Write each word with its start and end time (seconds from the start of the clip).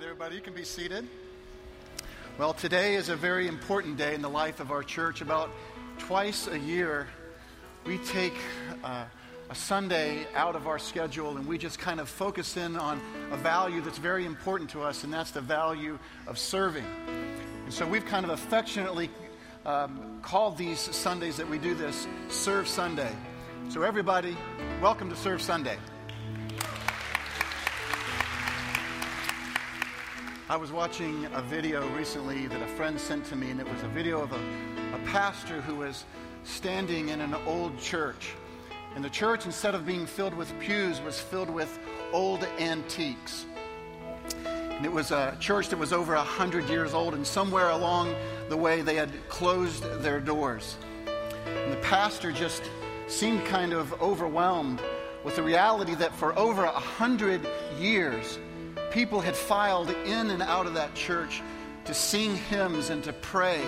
right, 0.00 0.06
everybody, 0.06 0.34
you 0.34 0.40
can 0.40 0.54
be 0.54 0.64
seated. 0.64 1.06
Well, 2.38 2.54
today 2.54 2.94
is 2.94 3.10
a 3.10 3.16
very 3.16 3.46
important 3.46 3.98
day 3.98 4.14
in 4.14 4.22
the 4.22 4.30
life 4.30 4.58
of 4.58 4.70
our 4.70 4.82
church. 4.82 5.20
About 5.20 5.50
twice 5.98 6.46
a 6.46 6.58
year, 6.58 7.06
we 7.84 7.98
take 7.98 8.32
uh, 8.82 9.04
a 9.50 9.54
Sunday 9.54 10.26
out 10.34 10.56
of 10.56 10.66
our 10.66 10.78
schedule 10.78 11.36
and 11.36 11.46
we 11.46 11.58
just 11.58 11.78
kind 11.78 12.00
of 12.00 12.08
focus 12.08 12.56
in 12.56 12.76
on 12.76 12.98
a 13.30 13.36
value 13.36 13.82
that's 13.82 13.98
very 13.98 14.24
important 14.24 14.70
to 14.70 14.80
us, 14.80 15.04
and 15.04 15.12
that's 15.12 15.32
the 15.32 15.42
value 15.42 15.98
of 16.26 16.38
serving. 16.38 16.86
And 17.64 17.74
so 17.74 17.86
we've 17.86 18.06
kind 18.06 18.24
of 18.24 18.30
affectionately 18.30 19.10
um, 19.66 20.20
called 20.22 20.56
these 20.56 20.78
Sundays 20.78 21.36
that 21.36 21.48
we 21.48 21.58
do 21.58 21.74
this 21.74 22.06
Serve 22.30 22.66
Sunday. 22.66 23.12
So, 23.68 23.82
everybody, 23.82 24.34
welcome 24.80 25.10
to 25.10 25.16
Serve 25.16 25.42
Sunday. 25.42 25.76
I 30.50 30.56
was 30.56 30.72
watching 30.72 31.26
a 31.26 31.42
video 31.42 31.88
recently 31.90 32.48
that 32.48 32.60
a 32.60 32.66
friend 32.66 32.98
sent 32.98 33.24
to 33.26 33.36
me, 33.36 33.52
and 33.52 33.60
it 33.60 33.70
was 33.70 33.84
a 33.84 33.88
video 33.88 34.20
of 34.20 34.32
a, 34.32 34.40
a 34.96 34.98
pastor 35.06 35.60
who 35.60 35.76
was 35.76 36.04
standing 36.42 37.10
in 37.10 37.20
an 37.20 37.36
old 37.46 37.78
church. 37.78 38.34
And 38.96 39.04
the 39.04 39.10
church, 39.10 39.46
instead 39.46 39.76
of 39.76 39.86
being 39.86 40.06
filled 40.06 40.34
with 40.34 40.52
pews, 40.58 41.00
was 41.02 41.20
filled 41.20 41.50
with 41.50 41.78
old 42.12 42.42
antiques. 42.58 43.46
And 44.44 44.84
it 44.84 44.90
was 44.90 45.12
a 45.12 45.36
church 45.38 45.68
that 45.68 45.78
was 45.78 45.92
over 45.92 46.16
100 46.16 46.68
years 46.68 46.94
old, 46.94 47.14
and 47.14 47.24
somewhere 47.24 47.70
along 47.70 48.12
the 48.48 48.56
way 48.56 48.82
they 48.82 48.96
had 48.96 49.12
closed 49.28 49.84
their 50.02 50.18
doors. 50.18 50.78
And 51.46 51.72
the 51.72 51.80
pastor 51.80 52.32
just 52.32 52.64
seemed 53.06 53.44
kind 53.44 53.72
of 53.72 54.02
overwhelmed 54.02 54.82
with 55.22 55.36
the 55.36 55.44
reality 55.44 55.94
that 55.94 56.12
for 56.16 56.36
over 56.36 56.64
100 56.64 57.46
years, 57.78 58.40
people 58.90 59.20
had 59.20 59.36
filed 59.36 59.90
in 59.90 60.30
and 60.30 60.42
out 60.42 60.66
of 60.66 60.74
that 60.74 60.94
church 60.94 61.42
to 61.84 61.94
sing 61.94 62.36
hymns 62.36 62.90
and 62.90 63.02
to 63.04 63.12
pray, 63.12 63.62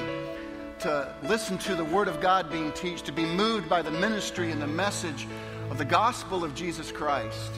to 0.81 1.15
listen 1.23 1.57
to 1.59 1.75
the 1.75 1.85
Word 1.85 2.09
of 2.09 2.21
God 2.21 2.51
being 2.51 2.73
taught, 2.73 3.05
to 3.05 3.13
be 3.13 3.25
moved 3.25 3.69
by 3.69 3.83
the 3.83 3.91
ministry 3.91 4.51
and 4.51 4.61
the 4.61 4.67
message 4.67 5.27
of 5.71 5.79
the 5.79 5.85
gospel 5.85 6.45
of 6.45 6.55
Jesus 6.55 6.93
Christ. 6.93 7.53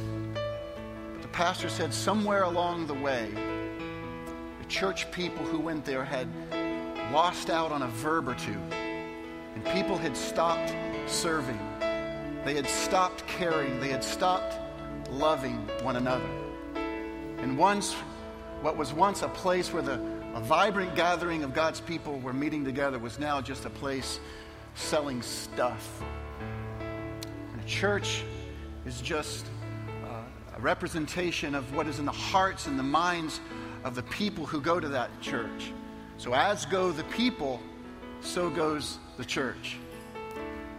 But 1.13 1.23
the 1.23 1.29
pastor 1.29 1.69
said 1.69 1.93
somewhere 1.93 2.43
along 2.45 2.87
the 2.87 2.95
way, 2.95 3.31
the 4.61 4.67
church 4.69 5.11
people 5.11 5.45
who 5.45 5.59
went 5.59 5.85
there 5.85 6.05
had 6.05 6.29
lost 7.13 7.51
out 7.51 7.73
on 7.73 7.83
a 7.83 7.89
verb 7.89 8.29
or 8.29 8.35
two, 8.35 8.59
and 9.55 9.65
people 9.67 9.97
had 9.97 10.17
stopped 10.17 10.75
serving. 11.07 11.59
They 12.45 12.55
had 12.55 12.69
stopped 12.69 13.27
caring. 13.27 13.81
They 13.81 13.89
had 13.89 14.05
stopped 14.05 14.59
loving 15.11 15.57
one 15.83 15.97
another. 15.97 16.44
And 17.45 17.59
once, 17.59 17.93
what 18.63 18.79
was 18.79 18.95
once 18.95 19.21
a 19.21 19.29
place 19.29 19.71
where 19.71 19.83
the, 19.83 20.01
a 20.35 20.41
vibrant 20.41 20.97
gathering 20.97 21.45
of 21.45 21.53
God's 21.53 21.79
people 21.79 22.19
were 22.21 22.33
meeting 22.33 22.65
together 22.65 22.99
was 22.99 23.19
now 23.19 23.43
just 23.43 23.67
a 23.67 23.71
place 23.71 24.19
selling 24.75 25.21
stuff. 25.21 26.03
And 27.53 27.61
a 27.61 27.65
church 27.67 28.25
is 28.87 29.03
just 29.03 29.45
uh, 30.07 30.57
a 30.57 30.61
representation 30.63 31.55
of 31.55 31.71
what 31.77 31.87
is 31.87 31.99
in 31.99 32.07
the 32.07 32.13
hearts 32.13 32.67
and 32.67 32.79
the 32.79 32.83
minds 32.83 33.41
of 33.85 33.95
the 33.95 34.05
people 34.05 34.47
who 34.47 34.59
go 34.59 34.81
to 34.81 34.89
that 34.89 35.11
church. 35.21 35.71
So, 36.17 36.33
as 36.33 36.65
go 36.65 36.93
the 36.93 37.05
people, 37.05 37.61
so 38.23 38.49
goes 38.49 38.97
the 39.19 39.25
church. 39.27 39.77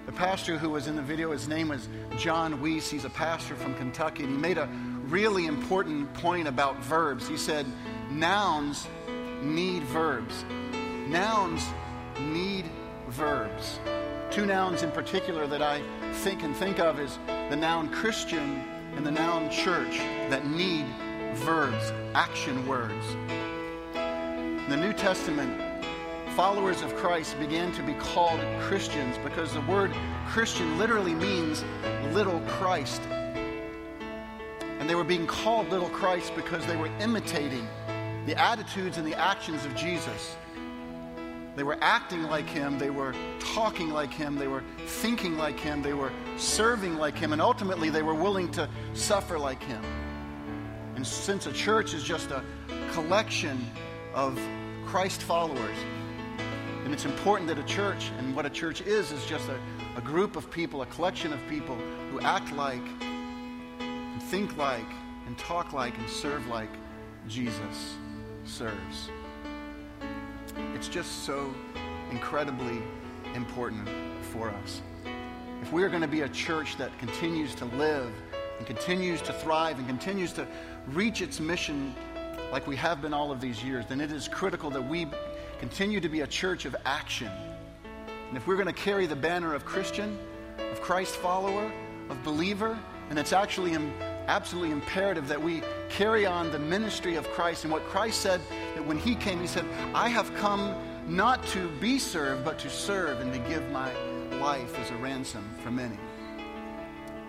The 0.07 0.13
pastor 0.13 0.57
who 0.57 0.71
was 0.71 0.87
in 0.87 0.95
the 0.95 1.03
video, 1.03 1.31
his 1.31 1.47
name 1.47 1.67
was 1.67 1.89
Jon 2.17 2.59
Weece. 2.59 2.89
He's 2.89 3.05
a 3.05 3.09
pastor 3.11 3.55
from 3.55 3.75
Kentucky, 3.75 4.23
and 4.23 4.31
he 4.33 4.37
made 4.39 4.57
a 4.57 4.67
really 5.07 5.45
important 5.45 6.11
point 6.15 6.47
about 6.47 6.77
verbs. 6.83 7.27
He 7.27 7.37
said, 7.37 7.65
Nouns 8.09 8.87
need 9.41 9.83
verbs. 9.83 10.45
Nouns 11.07 11.65
need 12.19 12.65
verbs. 13.09 13.79
Two 14.31 14.45
nouns 14.45 14.83
in 14.83 14.91
particular 14.91 15.47
that 15.47 15.61
I 15.61 15.81
think 16.11 16.43
and 16.43 16.55
think 16.55 16.79
of 16.79 16.99
is 16.99 17.19
the 17.49 17.55
noun 17.55 17.89
Christian 17.89 18.63
and 18.95 19.05
the 19.05 19.11
noun 19.11 19.49
church 19.49 19.97
that 20.29 20.45
need 20.45 20.85
verbs, 21.35 21.91
action 22.13 22.65
words. 22.67 23.05
In 23.95 24.69
the 24.69 24.77
New 24.77 24.93
Testament, 24.93 25.61
followers 26.35 26.81
of 26.81 26.95
Christ 26.95 27.39
began 27.39 27.71
to 27.73 27.83
be 27.83 27.93
called 27.93 28.39
Christians 28.61 29.17
because 29.23 29.53
the 29.53 29.61
word 29.61 29.91
Christian 30.27 30.77
literally 30.77 31.13
means 31.13 31.63
little 32.13 32.39
Christ. 32.47 33.01
And 34.85 34.89
they 34.91 34.93
were 34.93 35.03
being 35.03 35.25
called 35.25 35.69
little 35.69 35.89
Christ 35.89 36.35
because 36.35 36.63
they 36.67 36.75
were 36.75 36.91
imitating 36.99 37.67
the 38.27 38.39
attitudes 38.39 38.99
and 38.99 39.07
the 39.07 39.15
actions 39.15 39.65
of 39.65 39.75
Jesus. 39.75 40.35
They 41.55 41.63
were 41.63 41.79
acting 41.81 42.21
like 42.21 42.47
him, 42.47 42.77
they 42.77 42.91
were 42.91 43.15
talking 43.39 43.89
like 43.89 44.13
him, 44.13 44.35
they 44.35 44.47
were 44.47 44.61
thinking 44.85 45.39
like 45.39 45.59
him, 45.59 45.81
they 45.81 45.95
were 45.95 46.11
serving 46.37 46.97
like 46.97 47.17
him, 47.17 47.33
and 47.33 47.41
ultimately 47.41 47.89
they 47.89 48.03
were 48.03 48.13
willing 48.13 48.51
to 48.51 48.69
suffer 48.93 49.39
like 49.39 49.63
him. 49.63 49.83
And 50.95 51.07
since 51.07 51.47
a 51.47 51.51
church 51.51 51.95
is 51.95 52.03
just 52.03 52.29
a 52.29 52.43
collection 52.91 53.65
of 54.13 54.39
Christ 54.85 55.23
followers, 55.23 55.77
and 56.83 56.93
it's 56.93 57.05
important 57.05 57.47
that 57.47 57.57
a 57.57 57.63
church, 57.63 58.11
and 58.19 58.35
what 58.35 58.45
a 58.45 58.51
church 58.51 58.81
is, 58.81 59.11
is 59.11 59.25
just 59.25 59.49
a, 59.49 59.59
a 59.97 60.01
group 60.01 60.35
of 60.35 60.51
people, 60.51 60.83
a 60.83 60.85
collection 60.85 61.33
of 61.33 61.39
people 61.49 61.75
who 62.11 62.19
act 62.19 62.53
like, 62.53 62.83
think 64.35 64.57
like, 64.57 64.91
and 65.27 65.37
talk 65.37 65.71
like, 65.71 65.97
and 65.97 66.09
serve 66.09 66.45
like 66.47 66.67
Jesus 67.25 67.95
serves. 68.43 69.09
It's 70.73 70.89
just 70.89 71.23
so 71.23 71.53
incredibly 72.11 72.79
important 73.33 73.87
for 74.33 74.49
us. 74.49 74.81
If 75.61 75.71
we 75.71 75.83
are 75.83 75.87
going 75.87 76.01
to 76.01 76.07
be 76.09 76.23
a 76.23 76.27
church 76.27 76.75
that 76.75 76.91
continues 76.99 77.55
to 77.55 77.65
live 77.77 78.11
and 78.57 78.67
continues 78.67 79.21
to 79.21 79.31
thrive 79.31 79.77
and 79.77 79.87
continues 79.87 80.33
to 80.33 80.45
reach 80.87 81.21
its 81.21 81.39
mission 81.39 81.95
like 82.51 82.67
we 82.67 82.75
have 82.75 83.01
been 83.01 83.13
all 83.13 83.31
of 83.31 83.39
these 83.39 83.63
years, 83.63 83.85
then 83.87 84.01
it 84.01 84.11
is 84.11 84.27
critical 84.27 84.69
that 84.69 84.85
we 84.85 85.07
continue 85.59 86.01
to 86.01 86.09
be 86.09 86.21
a 86.21 86.27
church 86.27 86.65
of 86.65 86.75
action. 86.85 87.31
And 88.27 88.35
if 88.35 88.47
we're 88.47 88.55
going 88.55 88.65
to 88.65 88.73
carry 88.73 89.05
the 89.05 89.15
banner 89.15 89.53
of 89.53 89.63
Christian, 89.63 90.19
of 90.59 90.81
Christ 90.81 91.15
follower, 91.15 91.71
of 92.09 92.21
believer, 92.25 92.77
and 93.09 93.17
it's 93.17 93.31
actually 93.31 93.75
absolutely 94.27 94.71
imperative 94.71 95.27
that 95.27 95.41
we 95.41 95.61
carry 95.89 96.25
on 96.25 96.51
the 96.51 96.59
ministry 96.59 97.15
of 97.15 97.29
Christ 97.31 97.63
and 97.63 97.71
what 97.71 97.83
Christ 97.85 98.21
said 98.21 98.41
that 98.75 98.85
when 98.85 98.97
he 98.97 99.15
came, 99.15 99.39
he 99.39 99.47
said, 99.47 99.65
I 99.93 100.09
have 100.09 100.33
come 100.35 100.75
not 101.07 101.45
to 101.47 101.67
be 101.79 101.99
served, 101.99 102.43
but 102.43 102.57
to 102.59 102.69
serve 102.69 103.19
and 103.19 103.31
to 103.31 103.39
give 103.39 103.69
my 103.71 103.91
life 104.39 104.77
as 104.79 104.89
a 104.91 104.95
ransom 104.95 105.47
for 105.63 105.71
many. 105.71 105.97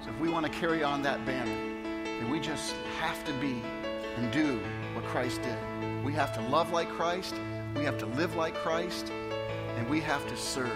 So 0.03 0.11
if 0.11 0.21
we 0.21 0.29
want 0.29 0.47
to 0.47 0.53
carry 0.53 0.83
on 0.83 1.03
that 1.03 1.25
banner, 1.27 1.55
then 2.05 2.31
we 2.31 2.41
just 2.41 2.75
have 2.99 3.25
to 3.25 3.33
be 3.35 3.63
and 4.17 4.33
do 4.33 4.59
what 4.95 5.05
Christ 5.05 5.43
did. 5.43 6.05
We 6.05 6.13
have 6.15 6.35
to 6.35 6.41
love 6.49 6.73
like 6.73 6.89
Christ 6.89 7.35
we 7.77 7.85
have 7.85 7.99
to 7.99 8.07
live 8.07 8.35
like 8.37 8.55
Christ, 8.55 9.13
and 9.77 9.89
we 9.89 10.01
have 10.01 10.27
to 10.29 10.37
serve 10.37 10.73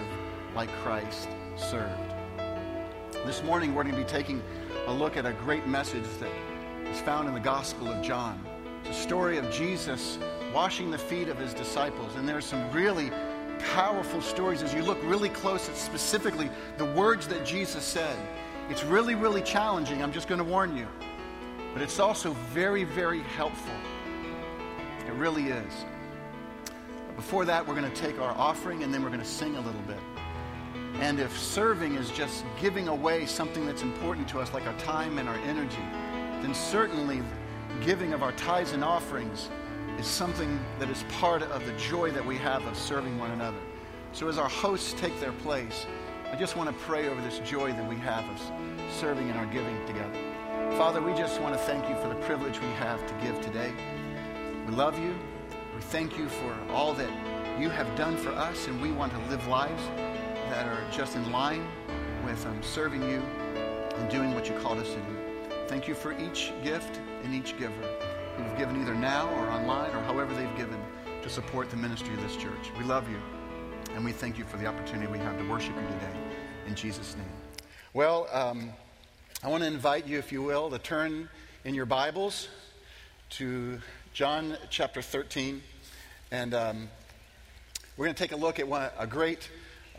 like 0.55 0.69
Christ 0.83 1.27
served. 1.55 2.13
This 3.25 3.41
morning, 3.41 3.73
we're 3.73 3.83
going 3.83 3.95
to 3.95 4.01
be 4.01 4.07
taking 4.07 4.43
a 4.87 4.93
look 4.93 5.15
at 5.15 5.25
a 5.25 5.33
great 5.33 5.67
message 5.67 6.05
that 6.19 6.31
is 6.87 6.99
found 7.01 7.27
in 7.27 7.33
the 7.33 7.39
Gospel 7.39 7.87
of 7.87 8.03
John. 8.03 8.43
It's 8.81 8.97
a 8.97 9.01
story 9.01 9.37
of 9.37 9.51
Jesus 9.51 10.17
washing 10.53 10.89
the 10.89 10.97
feet 10.97 11.27
of 11.27 11.37
his 11.37 11.53
disciples, 11.53 12.15
and 12.15 12.27
there's 12.27 12.45
some 12.45 12.69
really 12.71 13.11
powerful 13.59 14.21
stories 14.21 14.63
as 14.63 14.73
you 14.73 14.81
look 14.81 14.97
really 15.03 15.29
close 15.29 15.69
at 15.69 15.77
specifically 15.77 16.49
the 16.77 16.85
words 16.85 17.27
that 17.27 17.45
Jesus 17.45 17.83
said. 17.83 18.17
It's 18.69 18.83
really, 18.83 19.13
really 19.13 19.41
challenging. 19.43 20.01
I'm 20.01 20.11
just 20.11 20.27
going 20.27 20.39
to 20.39 20.43
warn 20.43 20.75
you. 20.75 20.87
But 21.73 21.83
it's 21.83 21.99
also 21.99 22.33
very, 22.51 22.83
very 22.83 23.21
helpful. 23.21 23.75
It 25.05 25.13
really 25.13 25.47
is. 25.47 25.73
Before 27.15 27.45
that, 27.45 27.67
we're 27.67 27.75
going 27.75 27.89
to 27.89 28.01
take 28.01 28.19
our 28.19 28.31
offering 28.31 28.83
and 28.83 28.91
then 28.93 29.03
we're 29.03 29.09
going 29.09 29.21
to 29.21 29.25
sing 29.25 29.55
a 29.55 29.61
little 29.61 29.81
bit. 29.81 29.99
And 31.01 31.19
if 31.19 31.35
serving 31.35 31.95
is 31.95 32.11
just 32.11 32.45
giving 32.61 32.87
away 32.87 33.25
something 33.25 33.65
that's 33.65 33.81
important 33.81 34.27
to 34.29 34.39
us, 34.39 34.53
like 34.53 34.67
our 34.67 34.77
time 34.77 35.17
and 35.17 35.27
our 35.27 35.37
energy, 35.47 35.83
then 36.43 36.53
certainly 36.53 37.23
giving 37.83 38.13
of 38.13 38.21
our 38.21 38.33
tithes 38.33 38.73
and 38.73 38.83
offerings 38.83 39.49
is 39.97 40.05
something 40.05 40.59
that 40.77 40.91
is 40.91 41.03
part 41.19 41.41
of 41.41 41.65
the 41.65 41.73
joy 41.73 42.11
that 42.11 42.23
we 42.23 42.37
have 42.37 42.63
of 42.67 42.77
serving 42.77 43.17
one 43.17 43.31
another. 43.31 43.57
So, 44.13 44.27
as 44.27 44.37
our 44.37 44.47
hosts 44.47 44.93
take 44.93 45.19
their 45.19 45.31
place, 45.31 45.87
I 46.31 46.35
just 46.35 46.55
want 46.55 46.69
to 46.69 46.85
pray 46.85 47.07
over 47.07 47.19
this 47.21 47.39
joy 47.39 47.71
that 47.71 47.89
we 47.89 47.95
have 47.97 48.23
of 48.29 48.39
serving 48.99 49.27
and 49.27 49.39
our 49.39 49.47
giving 49.47 49.83
together. 49.87 50.19
Father, 50.77 51.01
we 51.01 51.15
just 51.15 51.41
want 51.41 51.55
to 51.55 51.59
thank 51.61 51.89
you 51.89 51.95
for 51.95 52.09
the 52.09 52.15
privilege 52.25 52.59
we 52.59 52.67
have 52.73 53.05
to 53.07 53.25
give 53.25 53.41
today. 53.41 53.73
We 54.67 54.75
love 54.75 54.99
you. 54.99 55.15
We 55.75 55.81
thank 55.81 56.15
you 56.15 56.29
for 56.29 56.55
all 56.69 56.93
that 56.93 57.09
you 57.59 57.69
have 57.69 57.93
done 57.95 58.17
for 58.17 58.29
us, 58.29 58.67
and 58.67 58.79
we 58.79 58.91
want 58.91 59.11
to 59.13 59.19
live 59.31 59.47
lives 59.47 59.81
that 60.51 60.67
are 60.67 60.83
just 60.91 61.15
in 61.15 61.31
line 61.31 61.65
with 62.25 62.45
um, 62.45 62.61
serving 62.61 63.01
you 63.03 63.23
and 63.95 64.11
doing 64.11 64.35
what 64.35 64.49
you 64.49 64.55
called 64.59 64.79
us 64.79 64.89
to 64.89 64.97
do. 64.97 65.17
Thank 65.67 65.87
you 65.87 65.95
for 65.95 66.11
each 66.19 66.51
gift 66.61 66.99
and 67.23 67.33
each 67.33 67.57
giver. 67.57 67.73
who've 68.35 68.57
given 68.57 68.81
either 68.81 68.93
now 68.93 69.29
or 69.35 69.49
online 69.49 69.95
or 69.95 70.03
however 70.03 70.33
they've 70.33 70.57
given 70.57 70.77
to 71.21 71.29
support 71.29 71.69
the 71.69 71.77
ministry 71.77 72.13
of 72.15 72.21
this 72.21 72.35
church. 72.35 72.69
We 72.77 72.83
love 72.83 73.09
you, 73.09 73.17
and 73.95 74.03
we 74.03 74.11
thank 74.11 74.37
you 74.37 74.43
for 74.43 74.57
the 74.57 74.65
opportunity 74.65 75.09
we 75.09 75.19
have 75.19 75.37
to 75.37 75.49
worship 75.49 75.73
you 75.73 75.87
today. 75.87 76.19
In 76.67 76.75
Jesus' 76.75 77.15
name. 77.15 77.25
Well, 77.93 78.27
um, 78.33 78.71
I 79.43 79.47
want 79.47 79.63
to 79.63 79.67
invite 79.67 80.05
you, 80.05 80.19
if 80.19 80.33
you 80.33 80.41
will, 80.41 80.69
to 80.69 80.79
turn 80.79 81.29
in 81.63 81.73
your 81.73 81.85
Bibles 81.85 82.49
to 83.31 83.79
John 84.11 84.57
chapter 84.69 85.01
13. 85.01 85.63
And 86.29 86.53
um, 86.53 86.89
we're 87.95 88.07
going 88.07 88.15
to 88.15 88.21
take 88.21 88.33
a 88.33 88.35
look 88.35 88.59
at 88.59 88.67
one, 88.67 88.89
a 88.99 89.07
great 89.07 89.49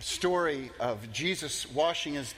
story 0.02 0.70
of 0.81 1.12
Jesus 1.12 1.70
washing 1.70 2.14
his 2.14 2.34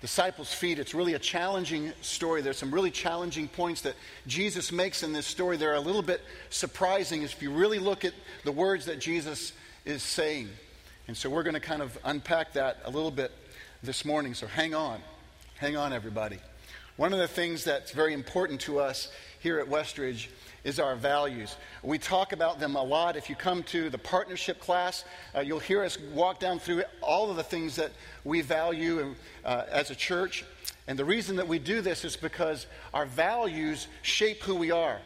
disciples' 0.00 0.52
feet. 0.52 0.78
It's 0.78 0.94
really 0.94 1.14
a 1.14 1.18
challenging 1.18 1.92
story. 2.00 2.42
There's 2.42 2.58
some 2.58 2.72
really 2.72 2.90
challenging 2.90 3.46
points 3.46 3.82
that 3.82 3.94
Jesus 4.26 4.72
makes 4.72 5.02
in 5.02 5.12
this 5.12 5.26
story. 5.26 5.56
They're 5.56 5.74
a 5.74 5.80
little 5.80 6.02
bit 6.02 6.20
surprising 6.50 7.22
if 7.22 7.40
you 7.40 7.52
really 7.52 7.78
look 7.78 8.04
at 8.04 8.12
the 8.44 8.52
words 8.52 8.86
that 8.86 8.98
Jesus 8.98 9.52
is 9.84 10.02
saying. 10.02 10.48
And 11.06 11.16
so 11.16 11.30
we're 11.30 11.44
going 11.44 11.54
to 11.54 11.60
kind 11.60 11.82
of 11.82 11.96
unpack 12.04 12.54
that 12.54 12.78
a 12.84 12.90
little 12.90 13.10
bit 13.10 13.30
this 13.82 14.04
morning. 14.04 14.34
So 14.34 14.46
hang 14.46 14.74
on. 14.74 15.00
Hang 15.56 15.76
on, 15.76 15.92
everybody. 15.92 16.38
One 16.96 17.12
of 17.12 17.18
the 17.18 17.28
things 17.28 17.64
that's 17.64 17.92
very 17.92 18.12
important 18.12 18.60
to 18.62 18.80
us 18.80 19.08
here 19.42 19.58
at 19.58 19.68
Westridge 19.68 20.28
is 20.62 20.78
our 20.78 20.94
values. 20.94 21.56
We 21.82 21.98
talk 21.98 22.32
about 22.32 22.60
them 22.60 22.76
a 22.76 22.82
lot. 22.82 23.16
If 23.16 23.28
you 23.28 23.34
come 23.34 23.64
to 23.64 23.90
the 23.90 23.98
partnership 23.98 24.60
class, 24.60 25.04
uh, 25.34 25.40
you'll 25.40 25.58
hear 25.58 25.82
us 25.82 25.98
walk 26.14 26.38
down 26.38 26.60
through 26.60 26.84
all 27.00 27.28
of 27.28 27.36
the 27.36 27.42
things 27.42 27.74
that 27.74 27.90
we 28.22 28.40
value 28.40 29.16
uh, 29.44 29.64
as 29.68 29.90
a 29.90 29.96
church. 29.96 30.44
And 30.86 30.96
the 30.96 31.04
reason 31.04 31.34
that 31.36 31.48
we 31.48 31.58
do 31.58 31.80
this 31.80 32.04
is 32.04 32.16
because 32.16 32.66
our 32.94 33.04
values 33.04 33.88
shape 34.02 34.42
who 34.42 34.54
we 34.54 34.70
are. 34.70 35.00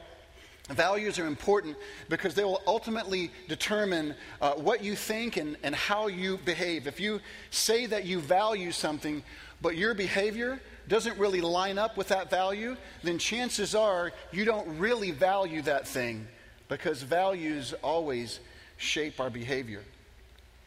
Values 0.68 1.18
are 1.18 1.26
important 1.26 1.76
because 2.10 2.34
they 2.34 2.44
will 2.44 2.60
ultimately 2.66 3.30
determine 3.48 4.14
uh, 4.42 4.52
what 4.54 4.84
you 4.84 4.96
think 4.96 5.38
and, 5.38 5.56
and 5.62 5.74
how 5.74 6.08
you 6.08 6.38
behave. 6.44 6.86
If 6.86 7.00
you 7.00 7.20
say 7.50 7.86
that 7.86 8.04
you 8.04 8.20
value 8.20 8.72
something, 8.72 9.22
but 9.62 9.76
your 9.76 9.94
behavior 9.94 10.60
doesn't 10.88 11.18
really 11.18 11.40
line 11.40 11.78
up 11.78 11.96
with 11.96 12.08
that 12.08 12.30
value, 12.30 12.76
then 13.02 13.18
chances 13.18 13.74
are 13.74 14.12
you 14.32 14.44
don't 14.44 14.78
really 14.78 15.10
value 15.10 15.62
that 15.62 15.86
thing 15.86 16.26
because 16.68 17.02
values 17.02 17.74
always 17.82 18.40
shape 18.76 19.20
our 19.20 19.30
behavior. 19.30 19.82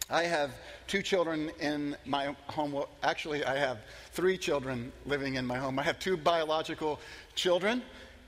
I 0.09 0.23
have 0.23 0.51
two 0.87 1.03
children 1.03 1.51
in 1.59 1.95
my 2.05 2.35
home. 2.47 2.71
Well, 2.71 2.89
actually, 3.03 3.45
I 3.45 3.57
have 3.57 3.77
three 4.13 4.37
children 4.37 4.91
living 5.05 5.35
in 5.35 5.45
my 5.45 5.57
home. 5.57 5.77
I 5.77 5.83
have 5.83 5.99
two 5.99 6.17
biological 6.17 6.99
children, 7.35 7.83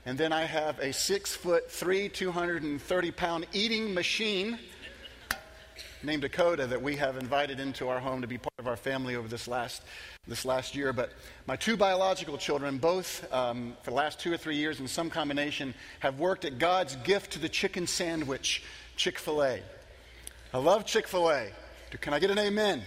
and 0.06 0.16
then 0.16 0.32
I 0.32 0.44
have 0.44 0.78
a 0.78 0.92
six 0.92 1.34
foot 1.34 1.70
three, 1.70 2.08
230 2.08 3.10
pound 3.10 3.46
eating 3.52 3.92
machine 3.92 4.58
named 6.04 6.22
Dakota 6.22 6.66
that 6.66 6.82
we 6.82 6.96
have 6.96 7.16
invited 7.16 7.60
into 7.60 7.88
our 7.88 8.00
home 8.00 8.20
to 8.22 8.26
be 8.26 8.38
part 8.38 8.54
of 8.58 8.66
our 8.66 8.76
family 8.76 9.16
over 9.16 9.28
this 9.28 9.46
last 9.46 9.82
this 10.26 10.44
last 10.44 10.74
year. 10.74 10.92
But 10.92 11.12
my 11.46 11.56
two 11.56 11.76
biological 11.76 12.38
children, 12.38 12.78
both 12.78 13.30
um, 13.32 13.76
for 13.82 13.90
the 13.90 13.96
last 13.96 14.20
two 14.20 14.32
or 14.32 14.36
three 14.36 14.56
years 14.56 14.80
in 14.80 14.88
some 14.88 15.10
combination, 15.10 15.74
have 16.00 16.18
worked 16.18 16.44
at 16.44 16.58
God's 16.58 16.96
gift 16.96 17.32
to 17.32 17.38
the 17.38 17.48
chicken 17.48 17.86
sandwich, 17.86 18.62
Chick 18.96 19.18
fil 19.18 19.42
A. 19.42 19.60
I 20.52 20.58
love 20.58 20.84
Chick 20.84 21.08
fil 21.08 21.30
A. 21.30 21.48
Can 22.00 22.14
I 22.14 22.18
get 22.18 22.30
an 22.30 22.38
amen? 22.38 22.82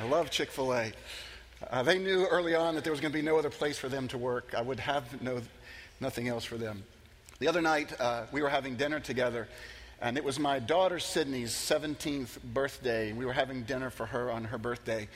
I 0.00 0.04
love 0.04 0.30
Chick 0.30 0.50
fil 0.50 0.72
A. 0.72 0.92
Uh, 1.70 1.82
they 1.82 1.98
knew 1.98 2.26
early 2.26 2.54
on 2.54 2.74
that 2.74 2.84
there 2.84 2.92
was 2.92 3.00
going 3.00 3.12
to 3.12 3.18
be 3.18 3.24
no 3.24 3.38
other 3.38 3.50
place 3.50 3.78
for 3.78 3.88
them 3.88 4.08
to 4.08 4.18
work. 4.18 4.54
I 4.56 4.62
would 4.62 4.80
have 4.80 5.20
no, 5.20 5.40
nothing 6.00 6.28
else 6.28 6.44
for 6.44 6.56
them. 6.56 6.82
The 7.38 7.48
other 7.48 7.60
night, 7.60 7.98
uh, 8.00 8.24
we 8.32 8.42
were 8.42 8.48
having 8.48 8.76
dinner 8.76 9.00
together, 9.00 9.48
and 10.00 10.16
it 10.16 10.24
was 10.24 10.38
my 10.38 10.58
daughter 10.58 10.98
Sydney's 10.98 11.52
17th 11.52 12.42
birthday. 12.42 13.12
We 13.12 13.26
were 13.26 13.32
having 13.32 13.64
dinner 13.64 13.90
for 13.90 14.06
her 14.06 14.30
on 14.30 14.44
her 14.44 14.56
birthday. 14.56 15.08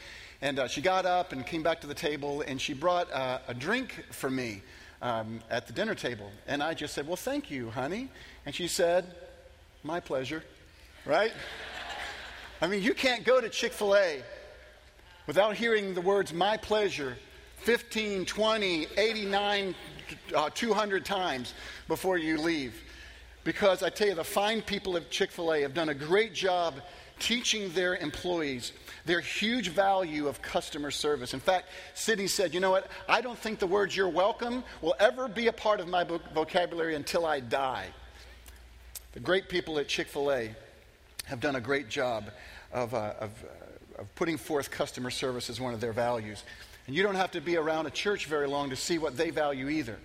And 0.42 0.58
uh, 0.58 0.69
she 0.69 0.82
got 0.82 1.06
up 1.06 1.32
and 1.32 1.46
came 1.46 1.62
back 1.62 1.81
to 1.82 1.86
the 1.86 1.94
table 1.94 2.42
and 2.42 2.60
she 2.60 2.75
brought 2.75 3.10
uh, 3.10 3.38
a 3.48 3.54
drink 3.54 4.04
for 4.10 4.28
me 4.28 4.62
um, 5.00 5.40
at 5.50 5.66
the 5.66 5.72
dinner 5.72 5.94
table. 5.94 6.31
And 6.46 6.62
I 6.62 6.75
just 6.75 6.92
said, 6.92 7.06
Well, 7.06 7.16
thank 7.16 7.50
you, 7.50 7.70
honey. 7.70 8.10
And 8.44 8.54
she 8.54 8.69
said, 8.69 9.06
My 9.82 10.00
pleasure, 10.00 10.44
right? 11.06 11.32
I 12.60 12.66
mean, 12.66 12.82
you 12.82 12.92
can't 12.92 13.25
go 13.25 13.40
to 13.40 13.48
Chick 13.48 13.72
fil 13.72 13.96
A 13.96 14.22
without 15.26 15.56
hearing 15.56 15.94
the 15.94 16.00
words 16.02 16.32
my 16.32 16.58
pleasure 16.58 17.16
15, 17.56 18.26
20, 18.26 18.86
89, 18.98 19.75
uh, 20.34 20.50
200 20.52 21.04
times 21.06 21.54
before 21.88 22.19
you 22.19 22.36
leave. 22.36 22.82
Because 23.44 23.82
I 23.82 23.91
tell 23.91 24.08
you, 24.08 24.14
the 24.14 24.25
fine 24.25 24.62
people 24.62 24.96
of 24.96 25.11
Chick 25.11 25.31
fil 25.31 25.52
A 25.52 25.61
have 25.61 25.75
done 25.75 25.91
a 25.91 25.94
great 25.94 26.35
job 26.35 26.75
teaching 27.19 27.70
their 27.73 27.94
employees 27.96 28.73
their 29.05 29.20
huge 29.20 29.69
value 29.69 30.29
of 30.29 30.41
customer 30.41 30.91
service. 30.91 31.35
In 31.35 31.41
fact, 31.41 31.69
Sydney 31.94 32.26
said, 32.26 32.55
You 32.55 32.61
know 32.61 32.70
what? 32.70 32.88
I 33.08 33.20
don't 33.20 33.38
think 33.38 33.58
the 33.58 33.67
words 33.67 33.96
you're 33.96 34.08
welcome 34.08 34.64
will 34.81 34.94
ever 34.99 35.29
be 35.29 35.49
a 35.49 35.52
part 35.52 35.81
of 35.81 35.88
my 35.88 36.05
vocabulary 36.05 36.94
until 36.94 37.26
I 37.26 37.41
die. 37.41 37.88
The 39.12 39.20
great 39.20 39.49
people 39.49 39.79
at 39.79 39.88
Chick 39.88 40.08
fil 40.08 40.32
A 40.32 40.55
have 41.26 41.41
done 41.41 41.56
a 41.56 41.61
great 41.61 41.88
job 41.88 42.31
of, 42.73 42.94
uh, 42.94 43.14
of, 43.20 43.31
uh, 43.44 44.00
of 44.00 44.14
putting 44.14 44.37
forth 44.37 44.70
customer 44.70 45.11
service 45.11 45.49
as 45.50 45.61
one 45.61 45.75
of 45.75 45.81
their 45.81 45.93
values. 45.93 46.43
And 46.87 46.96
you 46.96 47.02
don't 47.02 47.14
have 47.14 47.31
to 47.32 47.41
be 47.41 47.56
around 47.56 47.87
a 47.87 47.91
church 47.91 48.26
very 48.26 48.49
long 48.49 48.70
to 48.70 48.76
see 48.76 48.99
what 48.99 49.17
they 49.17 49.31
value 49.31 49.69
either. 49.69 49.99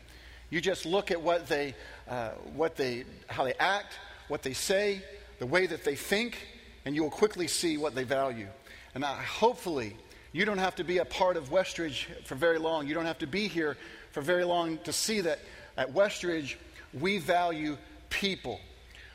You 0.50 0.62
just 0.62 0.86
look 0.86 1.12
at 1.12 1.22
what 1.22 1.48
they, 1.48 1.76
uh, 2.10 2.32
what 2.56 2.76
they, 2.76 3.06
how 3.28 3.44
they 3.44 3.54
act, 3.54 3.94
what 4.28 4.42
they 4.42 4.54
say, 4.54 5.02
the 5.38 5.46
way 5.46 5.68
that 5.68 5.84
they 5.84 5.96
think, 5.96 6.38
and 6.86 6.96
you 6.96 7.04
will 7.04 7.10
quickly 7.12 7.48
see 7.48 7.78
what 7.78 7.96
they 7.96 8.04
value. 8.04 8.48
And 8.96 9.06
I, 9.06 9.22
hopefully, 9.22 9.96
you 10.32 10.46
don't 10.46 10.58
have 10.58 10.76
to 10.76 10.84
be 10.84 10.98
a 10.98 11.06
part 11.06 11.38
of 11.38 11.50
Westridge 11.50 12.06
for 12.26 12.36
very 12.36 12.60
long. 12.60 12.88
You 12.88 12.94
don't 12.94 13.06
have 13.06 13.20
to 13.20 13.28
be 13.28 13.48
here 13.48 13.78
for 14.12 14.22
very 14.22 14.44
long 14.44 14.80
to 14.80 14.94
see 14.94 15.22
that 15.22 15.40
at 15.78 15.94
Westridge, 15.94 16.56
we 17.00 17.20
value 17.20 17.78
people. 18.10 18.60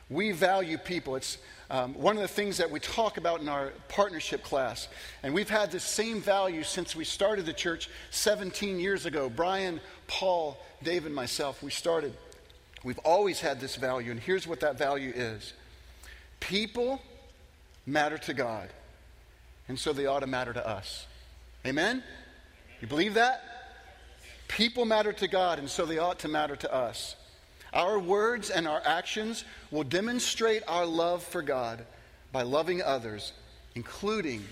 We 0.09 0.31
value 0.31 0.77
people. 0.77 1.15
It's 1.15 1.37
um, 1.69 1.93
one 1.95 2.15
of 2.15 2.21
the 2.21 2.27
things 2.27 2.57
that 2.57 2.69
we 2.69 2.79
talk 2.79 3.17
about 3.17 3.41
in 3.41 3.49
our 3.49 3.71
partnership 3.89 4.43
class. 4.43 4.87
And 5.23 5.33
we've 5.33 5.49
had 5.49 5.71
the 5.71 5.79
same 5.79 6.21
value 6.21 6.63
since 6.63 6.95
we 6.95 7.03
started 7.03 7.45
the 7.45 7.53
church 7.53 7.89
17 8.11 8.79
years 8.79 9.05
ago. 9.05 9.29
Brian, 9.29 9.81
Paul, 10.07 10.57
Dave, 10.83 11.05
and 11.05 11.15
myself, 11.15 11.63
we 11.63 11.71
started. 11.71 12.15
We've 12.85 12.99
always 12.99 13.41
had 13.41 13.59
this 13.59 13.75
value. 13.75 14.11
And 14.11 14.19
here's 14.19 14.47
what 14.47 14.61
that 14.61 14.77
value 14.77 15.11
is 15.13 15.53
people 16.39 17.01
matter 17.85 18.17
to 18.19 18.33
God 18.33 18.69
and 19.67 19.77
so 19.77 19.91
they 19.91 20.05
ought 20.05 20.19
to 20.19 20.27
matter 20.27 20.53
to 20.53 20.65
us. 20.65 21.05
Amen? 21.65 22.03
You 22.81 22.87
believe 22.87 23.15
that? 23.15 23.41
People 24.47 24.85
matter 24.85 25.11
to 25.11 25.27
God, 25.27 25.57
and 25.57 25.67
so 25.67 25.87
they 25.87 25.97
ought 25.97 26.19
to 26.19 26.27
matter 26.27 26.55
to 26.55 26.71
us. 26.71 27.15
Our 27.73 27.97
words 27.97 28.51
and 28.51 28.67
our 28.67 28.81
actions 28.85 29.43
will 29.71 29.83
demonstrate 29.83 30.61
our 30.67 30.85
love 30.85 31.23
for 31.23 31.41
God 31.41 31.83
by 32.31 32.43
loving 32.43 32.83
others, 32.83 33.33
including 33.73 34.45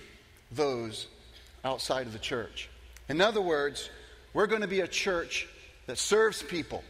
those 0.52 1.06
outside 1.64 2.08
of 2.08 2.14
the 2.14 2.20
church. 2.20 2.70
In 3.08 3.22
other 3.22 3.42
words, 3.42 3.92
we're 4.34 4.48
going 4.48 4.62
to 4.62 4.68
be 4.68 4.82
a 4.82 4.88
church 4.88 5.48
that 5.86 6.00
serves 6.00 6.42
people. 6.42 6.84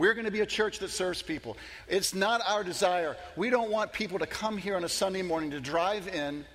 We're 0.00 0.14
going 0.14 0.24
to 0.24 0.30
be 0.30 0.40
a 0.40 0.46
church 0.46 0.78
that 0.78 0.88
serves 0.88 1.20
people. 1.20 1.58
It's 1.86 2.14
not 2.14 2.40
our 2.48 2.64
desire. 2.64 3.18
We 3.36 3.50
don't 3.50 3.70
want 3.70 3.92
people 3.92 4.18
to 4.20 4.26
come 4.26 4.56
here 4.56 4.74
on 4.74 4.82
a 4.82 4.88
Sunday 4.88 5.20
morning 5.20 5.50
to 5.50 5.60
drive 5.60 6.08
in 6.08 6.46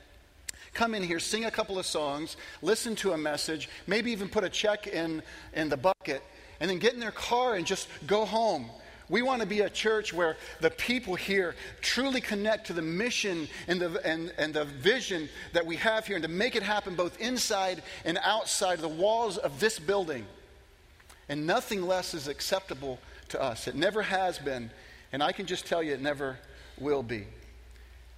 come 0.74 0.94
in 0.94 1.04
here, 1.04 1.20
sing 1.20 1.46
a 1.46 1.52
couple 1.52 1.80
of 1.80 1.86
songs, 1.86 2.36
listen 2.62 2.96
to 2.98 3.14
a 3.14 3.18
message, 3.18 3.70
maybe 3.88 4.12
even 4.12 4.28
put 4.28 4.44
a 4.44 4.50
check 4.50 4.88
in, 4.88 5.24
in 5.54 5.70
the 5.70 5.78
bucket, 5.78 6.22
and 6.60 6.70
then 6.70 6.80
get 6.80 6.94
in 6.94 7.00
their 7.00 7.12
car 7.12 7.56
and 7.56 7.66
just 7.66 7.88
go 8.08 8.26
home. 8.26 8.70
We 9.08 9.22
want 9.22 9.42
to 9.42 9.48
be 9.48 9.62
a 9.62 9.70
church 9.70 10.12
where 10.12 10.36
the 10.60 10.72
people 10.72 11.16
here 11.16 11.56
truly 11.80 12.20
connect 12.20 12.68
to 12.68 12.74
the 12.74 12.82
mission 12.82 13.48
and 13.70 13.80
the, 13.80 14.06
and, 14.06 14.34
and 14.38 14.54
the 14.54 14.66
vision 14.66 15.30
that 15.54 15.66
we 15.66 15.78
have 15.78 16.06
here, 16.08 16.18
and 16.18 16.24
to 16.24 16.30
make 16.30 16.58
it 16.58 16.64
happen 16.64 16.96
both 16.96 17.22
inside 17.22 17.82
and 18.04 18.20
outside 18.22 18.80
the 18.80 18.90
walls 18.90 19.38
of 19.38 19.62
this 19.62 19.80
building. 19.80 20.26
And 21.30 21.48
nothing 21.48 21.88
less 21.88 22.14
is 22.14 22.28
acceptable 22.28 23.00
to 23.30 23.42
us. 23.42 23.68
It 23.68 23.76
never 23.76 24.02
has 24.02 24.38
been, 24.40 24.70
and 25.12 25.22
I 25.24 25.32
can 25.32 25.46
just 25.46 25.66
tell 25.66 25.82
you 25.82 25.94
it 25.94 26.02
never 26.02 26.38
will 26.80 27.04
be. 27.04 27.26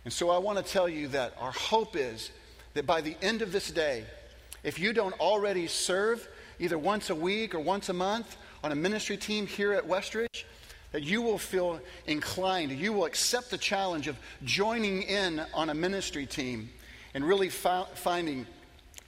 And 0.03 0.13
so 0.13 0.29
I 0.29 0.37
want 0.37 0.57
to 0.57 0.63
tell 0.63 0.87
you 0.87 1.09
that 1.09 1.33
our 1.39 1.51
hope 1.51 1.95
is 1.95 2.31
that 2.73 2.85
by 2.85 3.01
the 3.01 3.15
end 3.21 3.41
of 3.41 3.51
this 3.51 3.69
day, 3.69 4.05
if 4.63 4.79
you 4.79 4.93
don't 4.93 5.19
already 5.19 5.67
serve 5.67 6.27
either 6.59 6.77
once 6.77 7.09
a 7.09 7.15
week 7.15 7.53
or 7.53 7.59
once 7.59 7.89
a 7.89 7.93
month 7.93 8.37
on 8.63 8.71
a 8.71 8.75
ministry 8.75 9.17
team 9.17 9.47
here 9.47 9.73
at 9.73 9.87
Westridge, 9.87 10.43
that 10.91 11.03
you 11.03 11.21
will 11.21 11.37
feel 11.37 11.79
inclined, 12.05 12.71
you 12.71 12.93
will 12.93 13.05
accept 13.05 13.51
the 13.51 13.57
challenge 13.57 14.07
of 14.07 14.17
joining 14.43 15.03
in 15.03 15.41
on 15.53 15.69
a 15.69 15.73
ministry 15.73 16.25
team 16.25 16.69
and 17.13 17.27
really 17.27 17.49
finding 17.49 18.45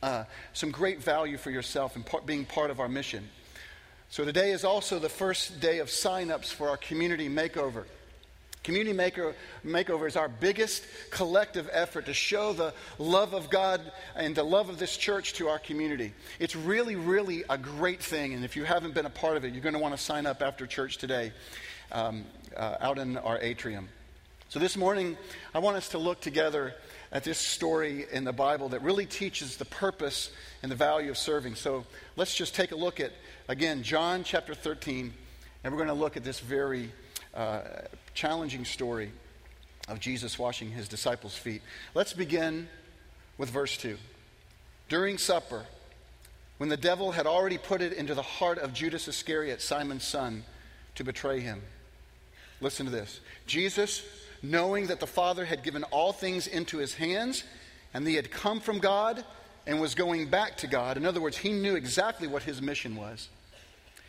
uh, 0.01 0.23
some 0.53 0.71
great 0.71 1.01
value 1.01 1.37
for 1.37 1.51
yourself 1.51 1.95
and 1.95 2.05
being 2.25 2.45
part 2.45 2.69
of 2.71 2.79
our 2.79 2.89
mission. 2.89 3.27
So 4.11 4.25
today 4.25 4.49
is 4.51 4.63
also 4.63 4.97
the 4.97 5.07
first 5.07 5.59
day 5.59 5.77
of 5.77 5.89
sign-ups 5.91 6.51
for 6.51 6.69
our 6.69 6.77
community 6.77 7.29
makeover. 7.29 7.83
Community 8.63 8.91
maker, 8.91 9.35
Makeover 9.63 10.07
is 10.07 10.15
our 10.15 10.27
biggest 10.27 10.83
collective 11.11 11.69
effort 11.71 12.07
to 12.07 12.13
show 12.13 12.51
the 12.51 12.73
love 12.97 13.33
of 13.33 13.51
God 13.51 13.79
and 14.15 14.35
the 14.35 14.43
love 14.43 14.69
of 14.69 14.79
this 14.79 14.97
church 14.97 15.33
to 15.33 15.47
our 15.47 15.59
community. 15.59 16.11
It's 16.39 16.55
really, 16.55 16.95
really 16.95 17.43
a 17.49 17.57
great 17.57 18.01
thing. 18.01 18.33
And 18.33 18.43
if 18.43 18.55
you 18.55 18.63
haven't 18.63 18.95
been 18.95 19.05
a 19.05 19.11
part 19.11 19.37
of 19.37 19.45
it, 19.45 19.53
you're 19.53 19.61
going 19.61 19.73
to 19.73 19.79
want 19.79 19.95
to 19.95 20.01
sign 20.01 20.25
up 20.25 20.41
after 20.41 20.65
church 20.65 20.97
today 20.97 21.31
um, 21.91 22.25
uh, 22.57 22.77
out 22.81 22.97
in 22.97 23.15
our 23.15 23.39
atrium. 23.39 23.89
So 24.49 24.59
this 24.59 24.75
morning, 24.75 25.17
I 25.53 25.59
want 25.59 25.77
us 25.77 25.89
to 25.89 25.99
look 25.99 26.19
together 26.19 26.73
at 27.11 27.23
this 27.23 27.37
story 27.37 28.05
in 28.11 28.23
the 28.23 28.33
Bible 28.33 28.69
that 28.69 28.81
really 28.81 29.05
teaches 29.05 29.57
the 29.57 29.65
purpose 29.65 30.31
and 30.61 30.71
the 30.71 30.75
value 30.75 31.09
of 31.09 31.17
serving. 31.17 31.55
So 31.55 31.85
let's 32.15 32.35
just 32.35 32.55
take 32.55 32.71
a 32.71 32.75
look 32.75 32.99
at, 32.99 33.11
again, 33.47 33.81
John 33.83 34.23
chapter 34.23 34.53
13, 34.53 35.13
and 35.63 35.73
we're 35.73 35.77
going 35.77 35.87
to 35.95 36.01
look 36.01 36.17
at 36.17 36.23
this 36.23 36.39
very 36.39 36.91
uh, 37.33 37.61
challenging 38.13 38.65
story 38.65 39.11
of 39.87 39.99
Jesus 39.99 40.37
washing 40.37 40.69
his 40.69 40.87
disciples' 40.87 41.35
feet. 41.35 41.61
Let's 41.95 42.13
begin 42.13 42.67
with 43.37 43.49
verse 43.49 43.75
2. 43.77 43.97
During 44.87 45.17
supper, 45.17 45.65
when 46.57 46.69
the 46.69 46.77
devil 46.77 47.11
had 47.11 47.25
already 47.25 47.57
put 47.57 47.81
it 47.81 47.93
into 47.93 48.13
the 48.13 48.21
heart 48.21 48.59
of 48.59 48.73
Judas 48.73 49.07
Iscariot, 49.07 49.61
Simon's 49.61 50.03
son, 50.03 50.43
to 50.95 51.03
betray 51.03 51.39
him. 51.39 51.61
Listen 52.61 52.85
to 52.85 52.91
this. 52.91 53.21
Jesus 53.47 54.03
knowing 54.41 54.87
that 54.87 54.99
the 54.99 55.07
Father 55.07 55.45
had 55.45 55.63
given 55.63 55.83
all 55.85 56.13
things 56.13 56.47
into 56.47 56.77
his 56.77 56.93
hands 56.93 57.43
and 57.93 58.05
that 58.05 58.09
he 58.09 58.15
had 58.15 58.31
come 58.31 58.59
from 58.59 58.79
God 58.79 59.23
and 59.67 59.79
was 59.79 59.95
going 59.95 60.27
back 60.27 60.57
to 60.57 60.67
God. 60.67 60.97
In 60.97 61.05
other 61.05 61.21
words, 61.21 61.37
he 61.37 61.51
knew 61.51 61.75
exactly 61.75 62.27
what 62.27 62.43
his 62.43 62.61
mission 62.61 62.95
was. 62.95 63.29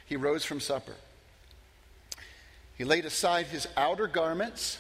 He 0.07 0.17
rose 0.17 0.45
from 0.45 0.61
supper. 0.61 0.95
He 2.77 2.85
laid 2.85 3.05
aside 3.05 3.47
his 3.47 3.69
outer 3.77 4.07
garments 4.07 4.79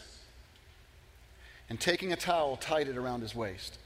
and 1.69 1.78
taking 1.78 2.12
a 2.12 2.16
towel, 2.16 2.57
tied 2.57 2.88
it 2.88 2.97
around 2.97 3.21
his 3.21 3.35
waist. 3.35 3.78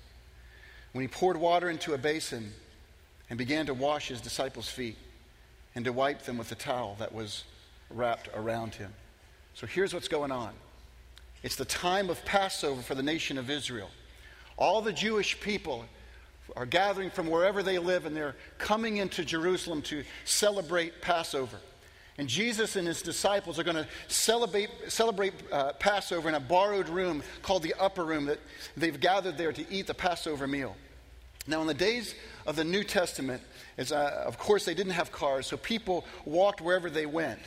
When 0.93 1.03
he 1.03 1.09
poured 1.09 1.37
water 1.37 1.69
into 1.69 1.95
a 1.95 1.99
basin 1.99 2.53
and 3.29 3.39
began 3.39 3.67
to 3.67 3.75
wash 3.75 4.09
his 4.09 4.21
disciples' 4.21 4.69
feet 4.69 4.97
and 5.75 5.85
to 5.85 5.93
wipe 5.93 6.23
them 6.23 6.39
with 6.39 6.49
the 6.49 6.55
towel 6.55 6.97
that 6.99 7.13
was 7.13 7.45
wrapped 7.91 8.29
around 8.35 8.77
him. 8.77 8.93
So 9.55 9.67
here's 9.67 9.93
what's 9.93 10.09
going 10.09 10.31
on 10.31 10.53
it's 11.45 11.57
the 11.57 11.67
time 11.67 12.09
of 12.09 12.25
Passover 12.25 12.81
for 12.81 12.95
the 12.95 13.03
nation 13.03 13.37
of 13.37 13.51
Israel. 13.51 13.91
All 14.57 14.81
the 14.81 14.95
Jewish 14.95 15.39
people 15.41 15.85
are 16.57 16.65
gathering 16.65 17.11
from 17.11 17.29
wherever 17.29 17.63
they 17.63 17.79
live 17.79 18.07
and 18.07 18.17
they're 18.17 18.35
coming 18.57 18.97
into 18.97 19.27
Jerusalem 19.27 19.83
to 19.83 20.05
celebrate 20.25 21.03
Passover. 21.03 21.59
And 22.17 22.29
Jesus 22.29 22.77
and 22.77 22.89
his 22.89 23.03
disciples 23.03 23.59
are 23.59 23.63
going 23.63 23.77
to 23.77 23.87
celebrate, 24.09 24.71
celebrate 24.89 25.35
uh, 25.53 25.75
Passover 25.75 26.31
in 26.31 26.35
a 26.35 26.41
borrowed 26.41 26.89
room 26.89 27.23
called 27.43 27.63
the 27.63 27.75
upper 27.79 28.07
room 28.07 28.25
that 28.25 28.39
they've 28.75 28.99
gathered 28.99 29.37
there 29.37 29.53
to 29.53 29.71
eat 29.71 29.87
the 29.87 29.95
Passover 29.95 30.47
meal. 30.47 30.75
Now, 31.47 31.61
in 31.61 31.67
the 31.67 31.75
days 31.75 32.15
of 32.47 32.57
the 32.57 32.65
New 32.65 32.85
Testament, 32.85 33.43
uh, 33.79 33.95
of 33.95 34.39
course, 34.39 34.65
they 34.65 34.73
didn't 34.73 34.93
have 34.93 35.13
cars, 35.13 35.47
so 35.47 35.59
people 35.59 36.07
walked 36.25 36.63
wherever 36.63 36.89
they 36.89 37.05
went. 37.05 37.41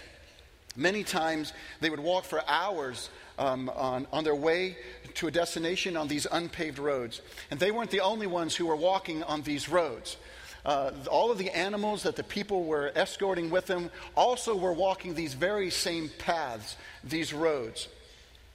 Many 0.76 1.04
times 1.04 1.54
they 1.82 1.90
would 1.90 2.00
walk 2.00 2.26
for 2.26 2.48
hours 2.48 3.10
um, 3.38 3.70
on, 3.70 4.08
on 4.12 4.24
their 4.24 4.36
way 4.36 4.78
to 5.16 5.28
a 5.28 5.32
destination 5.32 5.98
on 5.98 6.08
these 6.08 6.28
unpaved 6.32 6.80
roads. 6.80 7.22
And 7.52 7.60
they 7.60 7.72
weren't 7.72 7.92
the 7.92 8.02
only 8.02 8.28
ones 8.28 8.56
who 8.56 8.68
were 8.68 8.76
walking 8.76 9.24
on 9.24 9.42
these 9.42 9.70
roads. 9.70 10.18
Uh, 10.66 10.92
all 11.10 11.32
of 11.32 11.38
the 11.38 11.50
animals 11.52 12.04
that 12.04 12.16
the 12.16 12.24
people 12.24 12.66
were 12.66 12.92
escorting 12.96 13.50
with 13.50 13.68
them 13.68 13.90
also 14.16 14.56
were 14.56 14.74
walking 14.74 15.14
these 15.14 15.34
very 15.34 15.70
same 15.70 16.10
paths, 16.18 16.76
these 17.04 17.34
roads. 17.34 17.88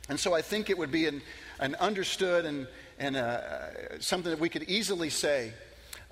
And 0.09 0.21
so 0.21 0.35
I 0.35 0.43
think 0.43 0.69
it 0.69 0.77
would 0.77 0.93
be 0.93 1.07
an, 1.07 1.23
an 1.59 1.75
understood 1.77 2.45
and, 2.45 2.67
and 2.99 3.17
uh, 3.17 3.99
something 4.01 4.31
that 4.31 4.41
we 4.41 4.49
could 4.49 4.65
easily 4.65 5.09
say 5.09 5.53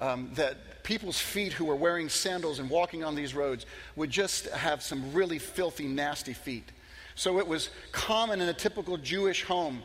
um, 0.00 0.30
that 0.34 0.82
people's 0.82 1.20
feet 1.20 1.52
who 1.52 1.66
were 1.66 1.76
wearing 1.76 2.08
sandals 2.08 2.58
and 2.58 2.70
walking 2.70 3.04
on 3.04 3.14
these 3.14 3.34
roads 3.34 3.66
would 3.96 4.10
just 4.10 4.46
have 4.50 4.82
some 4.82 5.12
really 5.12 5.38
filthy, 5.38 5.86
nasty 5.86 6.32
feet. 6.32 6.70
So 7.20 7.38
it 7.38 7.46
was 7.46 7.68
common 7.92 8.40
in 8.40 8.48
a 8.48 8.54
typical 8.54 8.96
Jewish 8.96 9.44
home 9.44 9.82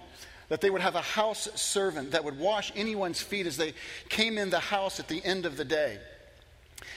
that 0.47 0.61
they 0.61 0.69
would 0.69 0.79
have 0.79 0.95
a 0.95 1.01
house 1.01 1.49
servant 1.55 2.11
that 2.11 2.23
would 2.23 2.39
wash 2.39 2.71
anyone's 2.77 3.21
feet 3.21 3.45
as 3.45 3.57
they 3.57 3.73
came 4.07 4.37
in 4.37 4.49
the 4.49 4.61
house 4.61 5.01
at 5.01 5.09
the 5.09 5.21
end 5.25 5.45
of 5.45 5.57
the 5.57 5.65
day. 5.65 5.99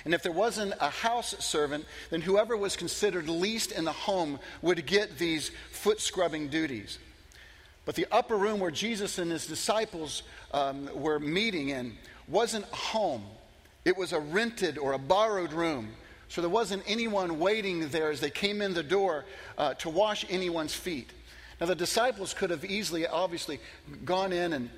And 0.05 0.15
if 0.15 0.23
there 0.23 0.31
wasn't 0.31 0.75
a 0.79 0.91
house 0.91 1.35
servant, 1.45 1.87
then 2.11 2.21
whoever 2.21 2.57
was 2.57 2.77
considered 2.77 3.29
least 3.29 3.73
in 3.73 3.85
the 3.85 3.91
home 3.91 4.39
would 4.63 4.87
get 4.87 5.19
these 5.19 5.51
foot 5.73 6.01
scrubbing 6.01 6.47
duties. 6.47 7.01
But 7.85 7.97
the 7.97 8.07
upper 8.13 8.37
room 8.37 8.61
where 8.61 8.71
Jesus 8.71 9.19
and 9.19 9.33
his 9.33 9.45
disciples 9.45 10.23
um, 10.53 10.89
were 10.95 11.19
meeting 11.19 11.71
in 11.71 11.99
wasn't 12.29 12.65
a 12.73 12.77
home, 12.77 13.25
it 13.85 13.97
was 13.97 14.13
a 14.13 14.21
rented 14.21 14.79
or 14.79 14.93
a 14.93 14.99
borrowed 14.99 15.53
room 15.53 15.97
so 16.29 16.41
there 16.41 16.51
wasn't 16.51 16.83
anyone 16.87 17.39
waiting 17.39 17.89
there 17.89 18.11
as 18.11 18.21
they 18.21 18.31
came 18.31 18.61
in 18.61 18.75
the 18.75 18.83
door 18.83 19.25
uh, 19.57 19.75
to 19.75 19.89
wash 19.89 20.27
anyone's 20.29 20.75
feet. 20.75 21.11
Now, 21.61 21.67
the 21.67 21.75
disciples 21.75 22.35
could 22.35 22.51
have 22.51 22.65
easily, 22.65 23.07
obviously, 23.07 23.59
gone 24.05 24.33
in 24.33 24.53
and 24.53 24.71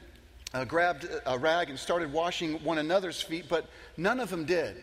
uh, 0.54 0.64
grabbed 0.64 1.06
a 1.26 1.38
rag 1.38 1.68
and 1.68 1.78
started 1.78 2.12
washing 2.12 2.64
one 2.64 2.78
another's 2.78 3.20
feet, 3.20 3.46
but 3.48 3.68
none 3.96 4.20
of 4.20 4.30
them 4.30 4.44
did. 4.44 4.76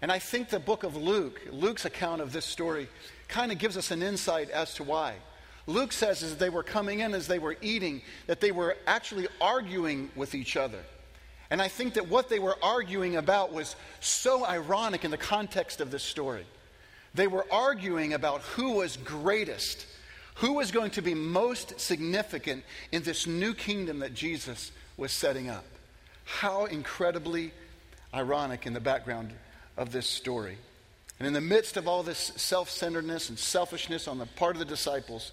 And 0.00 0.12
I 0.12 0.18
think 0.18 0.48
the 0.48 0.60
book 0.60 0.84
of 0.84 0.96
Luke, 0.96 1.40
Luke's 1.50 1.84
account 1.84 2.20
of 2.20 2.32
this 2.32 2.44
story, 2.44 2.88
kind 3.26 3.50
of 3.50 3.58
gives 3.58 3.76
us 3.76 3.90
an 3.90 4.02
insight 4.02 4.50
as 4.50 4.74
to 4.74 4.84
why. 4.84 5.14
Luke 5.66 5.92
says 5.92 6.22
as 6.22 6.36
they 6.36 6.48
were 6.48 6.62
coming 6.62 7.00
in, 7.00 7.14
as 7.14 7.26
they 7.26 7.38
were 7.38 7.56
eating, 7.60 8.00
that 8.26 8.40
they 8.40 8.52
were 8.52 8.76
actually 8.86 9.26
arguing 9.40 10.10
with 10.14 10.34
each 10.34 10.56
other. 10.56 10.80
And 11.50 11.62
I 11.62 11.68
think 11.68 11.94
that 11.94 12.08
what 12.08 12.28
they 12.28 12.38
were 12.38 12.56
arguing 12.62 13.16
about 13.16 13.52
was 13.52 13.74
so 14.00 14.44
ironic 14.44 15.04
in 15.04 15.10
the 15.10 15.16
context 15.16 15.80
of 15.80 15.90
this 15.90 16.02
story. 16.02 16.44
They 17.14 17.26
were 17.26 17.46
arguing 17.50 18.12
about 18.12 18.42
who 18.42 18.72
was 18.72 18.96
greatest, 18.98 19.86
who 20.36 20.54
was 20.54 20.70
going 20.70 20.90
to 20.92 21.02
be 21.02 21.14
most 21.14 21.80
significant 21.80 22.64
in 22.92 23.02
this 23.02 23.26
new 23.26 23.54
kingdom 23.54 24.00
that 24.00 24.14
Jesus 24.14 24.72
was 24.96 25.10
setting 25.10 25.48
up. 25.48 25.64
How 26.24 26.66
incredibly 26.66 27.52
ironic 28.12 28.66
in 28.66 28.74
the 28.74 28.80
background 28.80 29.32
of 29.76 29.90
this 29.90 30.06
story. 30.06 30.58
And 31.18 31.26
in 31.26 31.32
the 31.32 31.40
midst 31.40 31.76
of 31.76 31.88
all 31.88 32.02
this 32.02 32.32
self 32.36 32.68
centeredness 32.70 33.30
and 33.30 33.38
selfishness 33.38 34.06
on 34.06 34.18
the 34.18 34.26
part 34.26 34.54
of 34.54 34.60
the 34.60 34.64
disciples, 34.64 35.32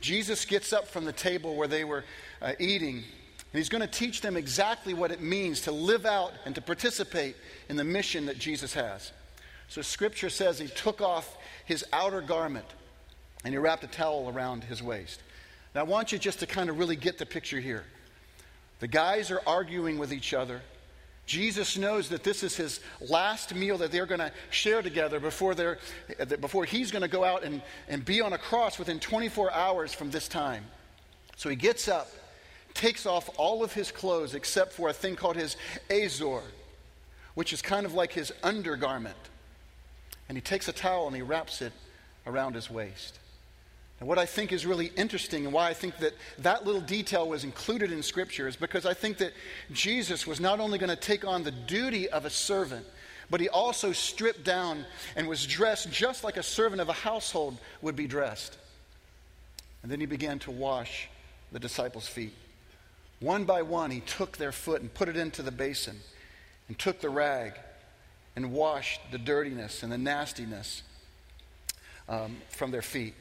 Jesus 0.00 0.44
gets 0.44 0.72
up 0.72 0.88
from 0.88 1.04
the 1.04 1.12
table 1.12 1.54
where 1.54 1.68
they 1.68 1.84
were 1.84 2.04
uh, 2.42 2.52
eating 2.58 3.04
and 3.52 3.58
he's 3.58 3.68
going 3.68 3.82
to 3.82 3.86
teach 3.86 4.22
them 4.22 4.36
exactly 4.36 4.94
what 4.94 5.10
it 5.10 5.20
means 5.20 5.62
to 5.62 5.72
live 5.72 6.06
out 6.06 6.32
and 6.46 6.54
to 6.54 6.62
participate 6.62 7.36
in 7.68 7.76
the 7.76 7.84
mission 7.84 8.26
that 8.26 8.38
Jesus 8.38 8.72
has. 8.72 9.12
So 9.68 9.82
scripture 9.82 10.30
says 10.30 10.58
he 10.58 10.68
took 10.68 11.02
off 11.02 11.36
his 11.66 11.84
outer 11.92 12.22
garment 12.22 12.64
and 13.44 13.52
he 13.52 13.58
wrapped 13.58 13.84
a 13.84 13.88
towel 13.88 14.30
around 14.34 14.64
his 14.64 14.82
waist. 14.82 15.20
Now 15.74 15.82
I 15.82 15.84
want 15.84 16.12
you 16.12 16.18
just 16.18 16.40
to 16.40 16.46
kind 16.46 16.70
of 16.70 16.78
really 16.78 16.96
get 16.96 17.18
the 17.18 17.26
picture 17.26 17.60
here. 17.60 17.84
The 18.80 18.88
guys 18.88 19.30
are 19.30 19.42
arguing 19.46 19.98
with 19.98 20.14
each 20.14 20.32
other. 20.32 20.62
Jesus 21.26 21.76
knows 21.76 22.08
that 22.08 22.24
this 22.24 22.42
is 22.42 22.56
his 22.56 22.80
last 23.00 23.54
meal 23.54 23.78
that 23.78 23.92
they're 23.92 24.06
going 24.06 24.20
to 24.20 24.32
share 24.50 24.82
together 24.82 25.20
before, 25.20 25.54
they're, 25.54 25.78
before 26.40 26.64
he's 26.64 26.90
going 26.90 27.02
to 27.02 27.08
go 27.08 27.22
out 27.22 27.44
and, 27.44 27.62
and 27.88 28.04
be 28.04 28.20
on 28.22 28.32
a 28.32 28.38
cross 28.38 28.78
within 28.78 28.98
24 28.98 29.52
hours 29.52 29.94
from 29.94 30.10
this 30.10 30.26
time. 30.26 30.64
So 31.36 31.48
he 31.48 31.56
gets 31.56 31.86
up 31.86 32.08
takes 32.74 33.06
off 33.06 33.30
all 33.36 33.62
of 33.62 33.72
his 33.72 33.90
clothes 33.90 34.34
except 34.34 34.72
for 34.72 34.88
a 34.88 34.92
thing 34.92 35.16
called 35.16 35.36
his 35.36 35.56
azor, 35.90 36.42
which 37.34 37.52
is 37.52 37.62
kind 37.62 37.86
of 37.86 37.94
like 37.94 38.12
his 38.12 38.32
undergarment. 38.42 39.16
And 40.28 40.36
he 40.36 40.42
takes 40.42 40.68
a 40.68 40.72
towel 40.72 41.06
and 41.06 41.16
he 41.16 41.22
wraps 41.22 41.62
it 41.62 41.72
around 42.26 42.54
his 42.54 42.70
waist. 42.70 43.18
And 44.00 44.08
what 44.08 44.18
I 44.18 44.26
think 44.26 44.50
is 44.50 44.66
really 44.66 44.86
interesting 44.96 45.44
and 45.44 45.52
why 45.52 45.68
I 45.68 45.74
think 45.74 45.98
that 45.98 46.14
that 46.38 46.66
little 46.66 46.80
detail 46.80 47.28
was 47.28 47.44
included 47.44 47.92
in 47.92 48.02
Scripture 48.02 48.48
is 48.48 48.56
because 48.56 48.84
I 48.84 48.94
think 48.94 49.18
that 49.18 49.32
Jesus 49.70 50.26
was 50.26 50.40
not 50.40 50.58
only 50.58 50.76
going 50.76 50.90
to 50.90 50.96
take 50.96 51.24
on 51.24 51.44
the 51.44 51.52
duty 51.52 52.08
of 52.08 52.24
a 52.24 52.30
servant, 52.30 52.84
but 53.30 53.40
he 53.40 53.48
also 53.48 53.92
stripped 53.92 54.42
down 54.42 54.84
and 55.14 55.28
was 55.28 55.46
dressed 55.46 55.90
just 55.92 56.24
like 56.24 56.36
a 56.36 56.42
servant 56.42 56.80
of 56.80 56.88
a 56.88 56.92
household 56.92 57.56
would 57.80 57.94
be 57.94 58.08
dressed. 58.08 58.58
And 59.82 59.92
then 59.92 60.00
he 60.00 60.06
began 60.06 60.40
to 60.40 60.50
wash 60.50 61.08
the 61.52 61.60
disciples' 61.60 62.08
feet. 62.08 62.34
One 63.22 63.44
by 63.44 63.62
one, 63.62 63.92
he 63.92 64.00
took 64.00 64.36
their 64.36 64.50
foot 64.50 64.80
and 64.80 64.92
put 64.92 65.08
it 65.08 65.16
into 65.16 65.42
the 65.42 65.52
basin 65.52 66.00
and 66.66 66.76
took 66.76 67.00
the 67.00 67.08
rag 67.08 67.52
and 68.34 68.52
washed 68.52 69.00
the 69.12 69.18
dirtiness 69.18 69.84
and 69.84 69.92
the 69.92 69.98
nastiness 69.98 70.82
um, 72.08 72.38
from 72.48 72.72
their 72.72 72.82
feet. 72.82 73.14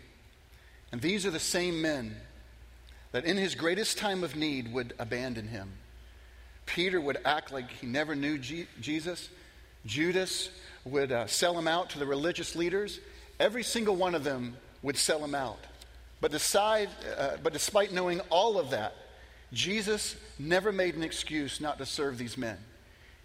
And 0.91 1.01
these 1.01 1.25
are 1.27 1.31
the 1.31 1.39
same 1.39 1.83
men 1.83 2.15
that 3.11 3.25
in 3.25 3.37
his 3.37 3.53
greatest 3.53 3.99
time 3.99 4.23
of 4.23 4.35
need 4.35 4.73
would 4.73 4.93
abandon 4.97 5.47
him. 5.49 5.71
Peter 6.65 6.99
would 6.99 7.19
act 7.23 7.51
like 7.51 7.69
he 7.69 7.85
never 7.85 8.15
knew 8.15 8.39
G- 8.39 8.67
Jesus. 8.79 9.29
Judas 9.85 10.49
would 10.83 11.11
uh, 11.11 11.27
sell 11.27 11.57
him 11.57 11.67
out 11.67 11.91
to 11.91 11.99
the 11.99 12.07
religious 12.07 12.55
leaders, 12.55 12.99
every 13.39 13.63
single 13.63 13.95
one 13.95 14.15
of 14.15 14.23
them 14.23 14.57
would 14.81 14.97
sell 14.97 15.23
him 15.23 15.35
out. 15.35 15.59
But, 16.21 16.31
decide, 16.31 16.89
uh, 17.17 17.37
but 17.43 17.53
despite 17.53 17.93
knowing 17.93 18.19
all 18.31 18.57
of 18.57 18.71
that, 18.71 18.95
Jesus 19.53 20.15
never 20.39 20.71
made 20.71 20.95
an 20.95 21.03
excuse 21.03 21.59
not 21.59 21.77
to 21.79 21.85
serve 21.85 22.17
these 22.17 22.37
men. 22.37 22.57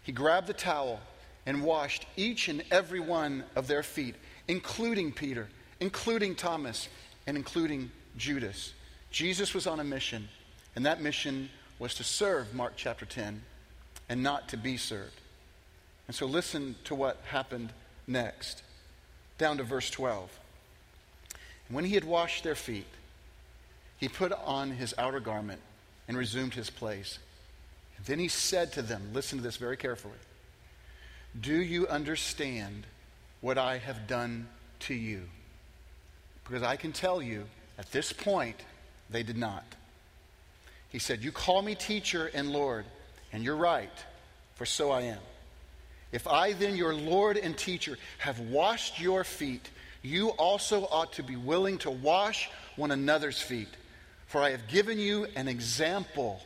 He 0.03 0.13
grabbed 0.13 0.47
the 0.47 0.55
towel 0.55 1.01
and 1.47 1.63
washed 1.63 2.07
each 2.17 2.49
and 2.49 2.65
every 2.71 3.01
one 3.01 3.45
of 3.55 3.69
their 3.69 3.83
feet, 3.83 4.17
including 4.49 5.13
Peter, 5.13 5.49
including 5.79 6.35
Thomas, 6.35 6.89
and 7.27 7.37
including 7.37 7.91
Judas. 8.17 8.73
Jesus 9.11 9.55
was 9.55 9.67
on 9.67 9.79
a 9.79 9.85
mission, 9.85 10.29
and 10.75 10.85
that 10.87 11.01
mission 11.01 11.49
was 11.79 11.95
to 11.95 12.05
serve, 12.05 12.55
Mark 12.55 12.73
chapter 12.77 13.05
10, 13.05 13.43
and 14.09 14.23
not 14.23 14.49
to 14.49 14.57
be 14.57 14.77
served. 14.77 15.21
And 16.09 16.15
so 16.15 16.27
listen 16.27 16.77
to 16.85 16.95
what 16.95 17.21
happened 17.29 17.73
next, 18.07 18.63
down 19.39 19.59
to 19.59 19.65
verse 19.65 19.91
12. 19.91 20.39
And 21.69 21.77
when 21.77 21.85
he 21.85 21.95
had 21.95 22.05
washed 22.05 22.43
their 22.45 22.55
feet, 22.55 22.87
he 23.99 24.09
put 24.09 24.33
on 24.33 24.73
his 24.73 24.95
outer 24.99 25.21
garment 25.21 25.61
and 26.09 26.17
resumed 26.17 26.55
his 26.55 26.71
place. 26.71 27.19
Then 28.05 28.19
he 28.19 28.29
said 28.29 28.73
to 28.75 28.83
them, 28.83 29.11
Listen 29.13 29.39
to 29.39 29.45
this 29.45 29.57
very 29.57 29.77
carefully. 29.77 30.15
Do 31.39 31.55
you 31.55 31.87
understand 31.89 32.87
what 33.41 33.59
I 33.59 33.79
have 33.79 34.07
done 34.07 34.49
to 34.81 34.95
you? 34.95 35.23
Because 36.45 36.63
I 36.63 36.77
can 36.77 36.93
tell 36.93 37.21
you, 37.21 37.45
at 37.79 37.91
this 37.93 38.13
point, 38.13 38.57
they 39.11 39.23
did 39.23 39.37
not. 39.37 39.65
He 40.91 40.99
said, 40.99 41.23
You 41.23 41.33
call 41.33 41.63
me 41.63 41.75
teacher 41.75 42.31
and 42.33 42.51
Lord, 42.51 42.85
and 43.33 43.43
you're 43.43 43.57
right, 43.57 43.93
for 44.55 44.65
so 44.65 44.91
I 44.91 45.03
am. 45.03 45.19
If 46.13 46.27
I 46.27 46.53
then, 46.53 46.77
your 46.77 46.95
Lord 46.95 47.37
and 47.37 47.57
teacher, 47.57 47.99
have 48.19 48.39
washed 48.39 49.01
your 49.01 49.25
feet, 49.25 49.69
you 50.03 50.29
also 50.31 50.87
ought 50.91 51.13
to 51.15 51.23
be 51.23 51.37
willing 51.37 51.79
to 51.79 51.91
wash 51.91 52.49
one 52.77 52.93
another's 52.93 53.43
feet. 53.43 53.69
For 54.27 54.43
I 54.43 54.51
have 54.51 54.69
given 54.69 54.99
you 54.99 55.27
an 55.37 55.49
example 55.49 56.43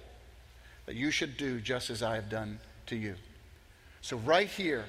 that 0.87 0.97
you 0.97 1.11
should 1.11 1.37
do 1.37 1.61
just 1.61 1.91
as 1.91 2.03
I 2.03 2.15
have 2.15 2.29
done 2.29 2.59
to 2.87 2.97
you. 2.97 3.15
So, 4.03 4.17
right 4.19 4.49
here, 4.49 4.85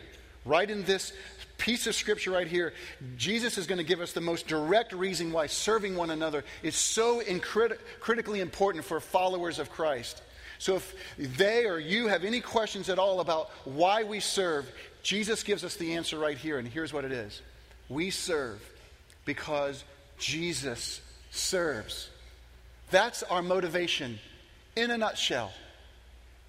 right 0.46 0.70
in 0.70 0.84
this 0.84 1.14
piece 1.58 1.86
of 1.86 1.96
scripture 1.96 2.32
right 2.32 2.48
here, 2.48 2.74
Jesus 3.18 3.58
is 3.58 3.68
going 3.68 3.78
to 3.78 3.84
give 3.84 4.02
us 4.02 4.14
the 4.14 4.22
most 4.22 4.48
direct 4.48 4.94
reason 4.94 5.32
why 5.32 5.48
serving 5.48 5.96
one 5.96 6.10
another 6.10 6.44
is 6.64 6.76
so 6.76 7.22
incrit- 7.22 7.78
critically 8.00 8.40
important 8.40 8.84
for 8.84 9.00
followers 9.00 9.60
of 9.60 9.70
Christ. 9.70 10.22
So, 10.60 10.76
if 10.76 10.96
they 11.18 11.66
or 11.66 11.80
you 11.80 12.08
have 12.08 12.24
any 12.24 12.42
questions 12.42 12.90
at 12.90 13.00
all 13.00 13.20
about 13.20 13.50
why 13.66 14.04
we 14.04 14.20
serve, 14.20 14.72
Jesus 15.04 15.44
gives 15.44 15.64
us 15.64 15.76
the 15.76 15.96
answer 15.96 16.18
right 16.18 16.38
here, 16.38 16.60
and 16.60 16.68
here's 16.68 16.94
what 16.94 17.06
it 17.06 17.12
is 17.12 17.42
We 17.90 18.10
serve 18.10 18.62
because 19.26 19.84
Jesus 20.18 21.02
serves. 21.32 22.10
That's 22.92 23.24
our 23.24 23.42
motivation 23.42 24.20
in 24.76 24.92
a 24.92 24.98
nutshell. 24.98 25.54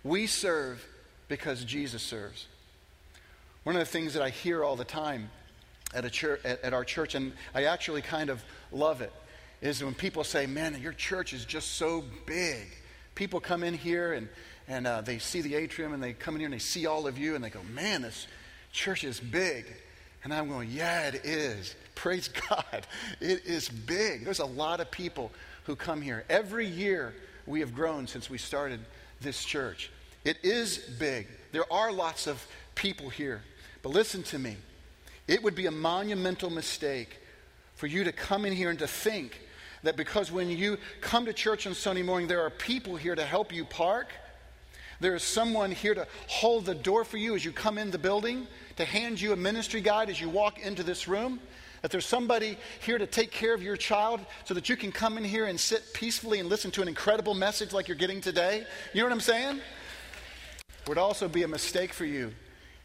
We 0.02 0.26
serve 0.26 0.84
because 1.28 1.64
Jesus 1.64 2.02
serves. 2.02 2.46
One 3.62 3.76
of 3.76 3.80
the 3.80 3.86
things 3.86 4.14
that 4.14 4.24
I 4.24 4.30
hear 4.30 4.64
all 4.64 4.74
the 4.74 4.84
time 4.84 5.30
at, 5.94 6.04
a 6.04 6.10
church, 6.10 6.40
at, 6.44 6.60
at 6.64 6.74
our 6.74 6.84
church, 6.84 7.14
and 7.14 7.32
I 7.54 7.64
actually 7.64 8.02
kind 8.02 8.28
of 8.28 8.42
love 8.72 9.02
it, 9.02 9.12
is 9.60 9.84
when 9.84 9.94
people 9.94 10.24
say, 10.24 10.46
Man, 10.46 10.76
your 10.82 10.92
church 10.92 11.32
is 11.32 11.44
just 11.44 11.76
so 11.76 12.02
big. 12.26 12.66
People 13.14 13.38
come 13.38 13.62
in 13.62 13.74
here 13.74 14.14
and, 14.14 14.28
and 14.66 14.86
uh, 14.88 15.00
they 15.00 15.18
see 15.18 15.42
the 15.42 15.54
atrium 15.54 15.92
and 15.92 16.02
they 16.02 16.12
come 16.12 16.34
in 16.34 16.40
here 16.40 16.46
and 16.46 16.54
they 16.54 16.58
see 16.58 16.86
all 16.86 17.06
of 17.06 17.18
you 17.18 17.36
and 17.36 17.44
they 17.44 17.50
go, 17.50 17.60
Man, 17.72 18.02
this 18.02 18.26
church 18.72 19.04
is 19.04 19.20
big. 19.20 19.64
And 20.24 20.34
I'm 20.34 20.48
going, 20.48 20.70
Yeah, 20.72 21.06
it 21.06 21.24
is. 21.24 21.76
Praise 21.94 22.28
God. 22.48 22.84
It 23.20 23.46
is 23.46 23.68
big. 23.68 24.24
There's 24.24 24.40
a 24.40 24.44
lot 24.44 24.80
of 24.80 24.90
people 24.90 25.30
who 25.64 25.76
come 25.76 26.02
here. 26.02 26.24
Every 26.28 26.66
year 26.66 27.14
we 27.46 27.60
have 27.60 27.74
grown 27.74 28.06
since 28.06 28.28
we 28.28 28.38
started 28.38 28.80
this 29.20 29.44
church. 29.44 29.90
It 30.24 30.38
is 30.42 30.78
big. 30.78 31.28
There 31.52 31.70
are 31.72 31.92
lots 31.92 32.26
of 32.26 32.44
people 32.74 33.08
here. 33.08 33.42
But 33.82 33.90
listen 33.90 34.22
to 34.24 34.38
me. 34.38 34.56
It 35.26 35.42
would 35.42 35.54
be 35.54 35.66
a 35.66 35.70
monumental 35.70 36.50
mistake 36.50 37.18
for 37.74 37.86
you 37.86 38.04
to 38.04 38.12
come 38.12 38.44
in 38.44 38.52
here 38.52 38.70
and 38.70 38.78
to 38.78 38.86
think 38.86 39.40
that 39.82 39.96
because 39.96 40.30
when 40.30 40.50
you 40.50 40.78
come 41.00 41.24
to 41.26 41.32
church 41.32 41.66
on 41.66 41.74
Sunday 41.74 42.02
morning, 42.02 42.28
there 42.28 42.42
are 42.42 42.50
people 42.50 42.96
here 42.96 43.14
to 43.14 43.24
help 43.24 43.52
you 43.52 43.64
park. 43.64 44.08
There 45.00 45.16
is 45.16 45.24
someone 45.24 45.72
here 45.72 45.94
to 45.94 46.06
hold 46.28 46.64
the 46.64 46.76
door 46.76 47.04
for 47.04 47.16
you 47.16 47.34
as 47.34 47.44
you 47.44 47.50
come 47.50 47.78
in 47.78 47.90
the 47.90 47.98
building, 47.98 48.46
to 48.76 48.84
hand 48.84 49.20
you 49.20 49.32
a 49.32 49.36
ministry 49.36 49.80
guide 49.80 50.10
as 50.10 50.20
you 50.20 50.28
walk 50.28 50.60
into 50.60 50.84
this 50.84 51.08
room. 51.08 51.40
That 51.82 51.90
there's 51.90 52.06
somebody 52.06 52.56
here 52.80 52.96
to 52.96 53.06
take 53.06 53.32
care 53.32 53.54
of 53.54 53.62
your 53.62 53.76
child 53.76 54.20
so 54.44 54.54
that 54.54 54.68
you 54.68 54.76
can 54.76 54.92
come 54.92 55.18
in 55.18 55.24
here 55.24 55.46
and 55.46 55.58
sit 55.58 55.82
peacefully 55.92 56.38
and 56.38 56.48
listen 56.48 56.70
to 56.72 56.82
an 56.82 56.88
incredible 56.88 57.34
message 57.34 57.72
like 57.72 57.88
you're 57.88 57.96
getting 57.96 58.20
today. 58.20 58.64
You 58.92 59.00
know 59.00 59.06
what 59.06 59.12
I'm 59.12 59.20
saying? 59.20 59.60
It 60.82 60.88
would 60.88 60.98
also 60.98 61.28
be 61.28 61.42
a 61.42 61.48
mistake 61.48 61.92
for 61.92 62.04
you 62.04 62.32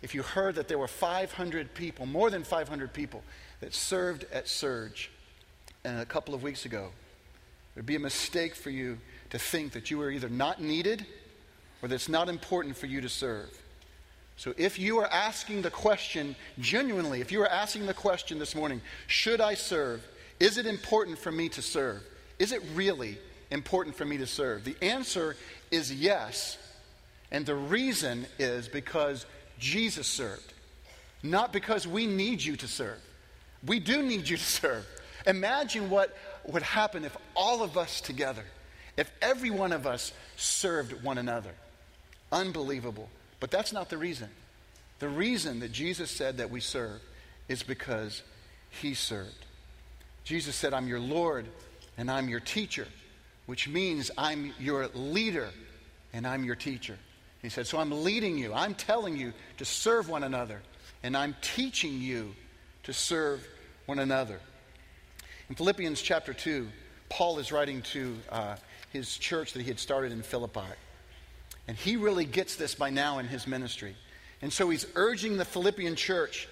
if 0.01 0.13
you 0.13 0.23
heard 0.23 0.55
that 0.55 0.67
there 0.67 0.77
were 0.77 0.87
500 0.87 1.73
people, 1.73 2.05
more 2.05 2.29
than 2.29 2.43
500 2.43 2.93
people, 2.93 3.23
that 3.59 3.73
served 3.73 4.25
at 4.31 4.47
Surge 4.47 5.11
uh, 5.85 5.97
a 6.01 6.05
couple 6.05 6.33
of 6.33 6.43
weeks 6.43 6.65
ago. 6.65 6.89
It 7.75 7.79
would 7.79 7.85
be 7.85 7.95
a 7.95 7.99
mistake 7.99 8.55
for 8.55 8.69
you 8.69 8.97
to 9.29 9.39
think 9.39 9.73
that 9.73 9.91
you 9.91 9.97
were 9.97 10.11
either 10.11 10.29
not 10.29 10.61
needed 10.61 11.05
or 11.81 11.87
that 11.87 11.95
it's 11.95 12.09
not 12.09 12.29
important 12.29 12.77
for 12.77 12.87
you 12.87 13.01
to 13.01 13.09
serve. 13.09 13.49
So 14.37 14.53
if 14.55 14.77
you 14.77 14.99
are 14.99 15.07
asking 15.07 15.63
the 15.63 15.71
question 15.71 16.35
genuinely, 16.59 17.21
if 17.21 17.31
you 17.31 17.41
are 17.41 17.49
asking 17.49 17.87
the 17.87 17.93
question 17.93 18.37
this 18.37 18.53
morning, 18.53 18.81
should 19.07 19.41
I 19.41 19.55
serve? 19.55 20.05
Is 20.39 20.59
it 20.59 20.67
important 20.67 21.17
for 21.17 21.31
me 21.31 21.49
to 21.49 21.61
serve? 21.63 22.03
Is 22.37 22.51
it 22.51 22.61
really 22.75 23.17
important 23.49 23.95
for 23.95 24.05
me 24.05 24.17
to 24.17 24.27
serve? 24.27 24.63
The 24.63 24.75
answer 24.81 25.35
is 25.71 25.91
yes. 25.91 26.59
And 27.31 27.47
the 27.47 27.55
reason 27.55 28.27
is 28.37 28.67
because 28.67 29.25
Jesus 29.57 30.07
served, 30.07 30.53
not 31.23 31.51
because 31.51 31.87
we 31.87 32.05
need 32.05 32.43
you 32.43 32.55
to 32.57 32.67
serve. 32.67 32.99
We 33.65 33.79
do 33.79 34.03
need 34.03 34.29
you 34.29 34.37
to 34.37 34.43
serve. 34.43 34.85
Imagine 35.25 35.89
what 35.89 36.15
would 36.45 36.61
happen 36.61 37.05
if 37.05 37.17
all 37.35 37.63
of 37.63 37.75
us 37.75 38.01
together, 38.01 38.43
if 38.95 39.11
every 39.19 39.49
one 39.49 39.73
of 39.73 39.87
us 39.87 40.13
served 40.35 41.03
one 41.03 41.17
another. 41.17 41.51
Unbelievable. 42.31 43.09
But 43.39 43.51
that's 43.51 43.73
not 43.73 43.89
the 43.89 43.97
reason. 43.97 44.29
The 44.99 45.09
reason 45.09 45.59
that 45.59 45.71
Jesus 45.71 46.09
said 46.09 46.37
that 46.37 46.49
we 46.49 46.59
serve 46.59 46.99
is 47.47 47.63
because 47.63 48.23
he 48.69 48.93
served. 48.93 49.45
Jesus 50.23 50.55
said, 50.55 50.73
I'm 50.73 50.87
your 50.87 50.99
Lord 50.99 51.45
and 51.97 52.09
I'm 52.09 52.29
your 52.29 52.39
teacher, 52.39 52.87
which 53.45 53.67
means 53.67 54.11
I'm 54.17 54.53
your 54.59 54.87
leader 54.93 55.49
and 56.13 56.25
I'm 56.25 56.43
your 56.43 56.55
teacher. 56.55 56.97
He 57.41 57.49
said, 57.49 57.67
So 57.67 57.77
I'm 57.77 58.03
leading 58.03 58.37
you, 58.37 58.53
I'm 58.53 58.73
telling 58.73 59.15
you 59.15 59.33
to 59.57 59.65
serve 59.65 60.09
one 60.09 60.23
another, 60.23 60.61
and 61.03 61.15
I'm 61.15 61.35
teaching 61.41 62.01
you 62.01 62.35
to 62.83 62.93
serve 62.93 63.47
one 63.85 63.99
another. 63.99 64.39
In 65.49 65.55
Philippians 65.55 66.01
chapter 66.01 66.33
2, 66.33 66.67
Paul 67.09 67.39
is 67.39 67.51
writing 67.51 67.81
to 67.83 68.17
uh, 68.29 68.55
his 68.91 69.15
church 69.17 69.53
that 69.53 69.61
he 69.61 69.67
had 69.67 69.79
started 69.79 70.11
in 70.11 70.23
Philippi. 70.23 70.59
And 71.67 71.75
he 71.75 71.97
really 71.97 72.25
gets 72.25 72.55
this 72.55 72.75
by 72.75 72.89
now 72.89 73.19
in 73.19 73.27
his 73.27 73.45
ministry. 73.45 73.95
And 74.41 74.53
so 74.53 74.69
he's 74.69 74.85
urging 74.95 75.37
the 75.37 75.45
Philippian 75.45 75.95
church 75.95 76.47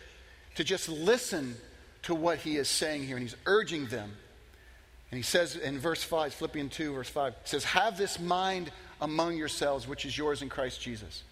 to 0.56 0.64
just 0.64 0.90
listen 0.90 1.56
to 2.04 2.16
what 2.16 2.40
he 2.40 2.58
is 2.58 2.68
saying 2.68 3.06
here. 3.06 3.16
And 3.16 3.24
he's 3.24 3.36
urging 3.46 3.88
them. 3.88 4.12
And 5.12 5.18
he 5.18 5.24
says 5.24 5.56
in 5.56 5.80
verse 5.80 6.04
5, 6.04 6.34
Philippians 6.34 6.74
2, 6.74 6.94
verse 6.94 7.10
5, 7.10 7.36
says, 7.46 7.64
Have 7.64 7.98
this 7.98 8.20
mind 8.20 8.72
among 9.00 9.38
yourselves, 9.38 9.88
which 9.88 10.06
is 10.06 10.18
yours 10.18 10.42
in 10.42 10.50
Christ 10.50 10.82
Jesus. 10.82 11.24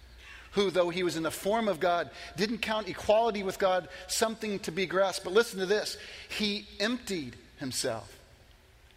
Who, 0.52 0.70
though 0.70 0.88
he 0.88 1.02
was 1.02 1.16
in 1.16 1.24
the 1.24 1.30
form 1.30 1.66
of 1.66 1.80
God, 1.80 2.10
didn't 2.36 2.58
count 2.58 2.88
equality 2.88 3.42
with 3.42 3.58
God 3.58 3.88
something 4.06 4.60
to 4.60 4.72
be 4.72 4.86
grasped. 4.86 5.24
But 5.24 5.32
listen 5.32 5.58
to 5.58 5.66
this 5.66 5.98
he 6.28 6.66
emptied 6.78 7.36
himself 7.58 8.18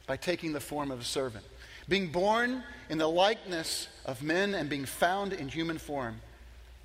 by 0.05 0.17
taking 0.17 0.53
the 0.53 0.59
form 0.59 0.91
of 0.91 1.01
a 1.01 1.03
servant 1.03 1.43
being 1.89 2.07
born 2.07 2.63
in 2.89 2.97
the 2.97 3.07
likeness 3.07 3.87
of 4.05 4.21
men 4.21 4.53
and 4.53 4.69
being 4.69 4.85
found 4.85 5.33
in 5.33 5.47
human 5.47 5.77
form, 5.77 6.21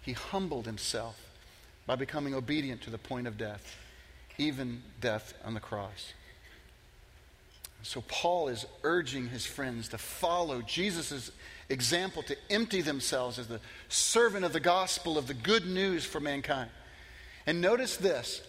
he 0.02 0.12
humbled 0.12 0.66
himself 0.66 1.18
by 1.86 1.96
becoming 1.96 2.34
obedient 2.34 2.82
to 2.82 2.90
the 2.90 2.98
point 2.98 3.26
of 3.26 3.36
death, 3.36 3.76
even 4.38 4.82
death 5.00 5.34
on 5.44 5.54
the 5.54 5.60
cross. 5.60 6.12
So, 7.84 8.02
Paul 8.02 8.48
is 8.48 8.64
urging 8.84 9.28
his 9.28 9.44
friends 9.44 9.88
to 9.88 9.98
follow 9.98 10.62
Jesus' 10.62 11.32
example, 11.68 12.22
to 12.24 12.36
empty 12.48 12.80
themselves 12.80 13.40
as 13.40 13.48
the 13.48 13.60
servant 13.88 14.44
of 14.44 14.52
the 14.52 14.60
gospel 14.60 15.18
of 15.18 15.26
the 15.26 15.34
good 15.34 15.66
news 15.66 16.04
for 16.04 16.20
mankind. 16.20 16.70
And 17.44 17.60
notice 17.60 17.96
this 17.96 18.42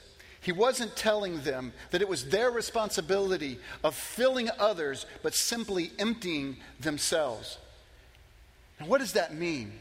he 0.44 0.52
wasn't 0.52 0.96
telling 0.96 1.42
them 1.42 1.72
that 1.92 2.02
it 2.02 2.10
was 2.10 2.30
their 2.30 2.52
responsibility 2.52 3.60
of 3.84 3.96
filling 3.96 4.50
others, 4.60 5.06
but 5.24 5.34
simply 5.34 5.92
emptying 5.98 6.58
themselves. 6.82 7.58
Now, 8.80 8.88
what 8.88 9.00
does 9.00 9.14
that 9.14 9.34
mean? 9.34 9.72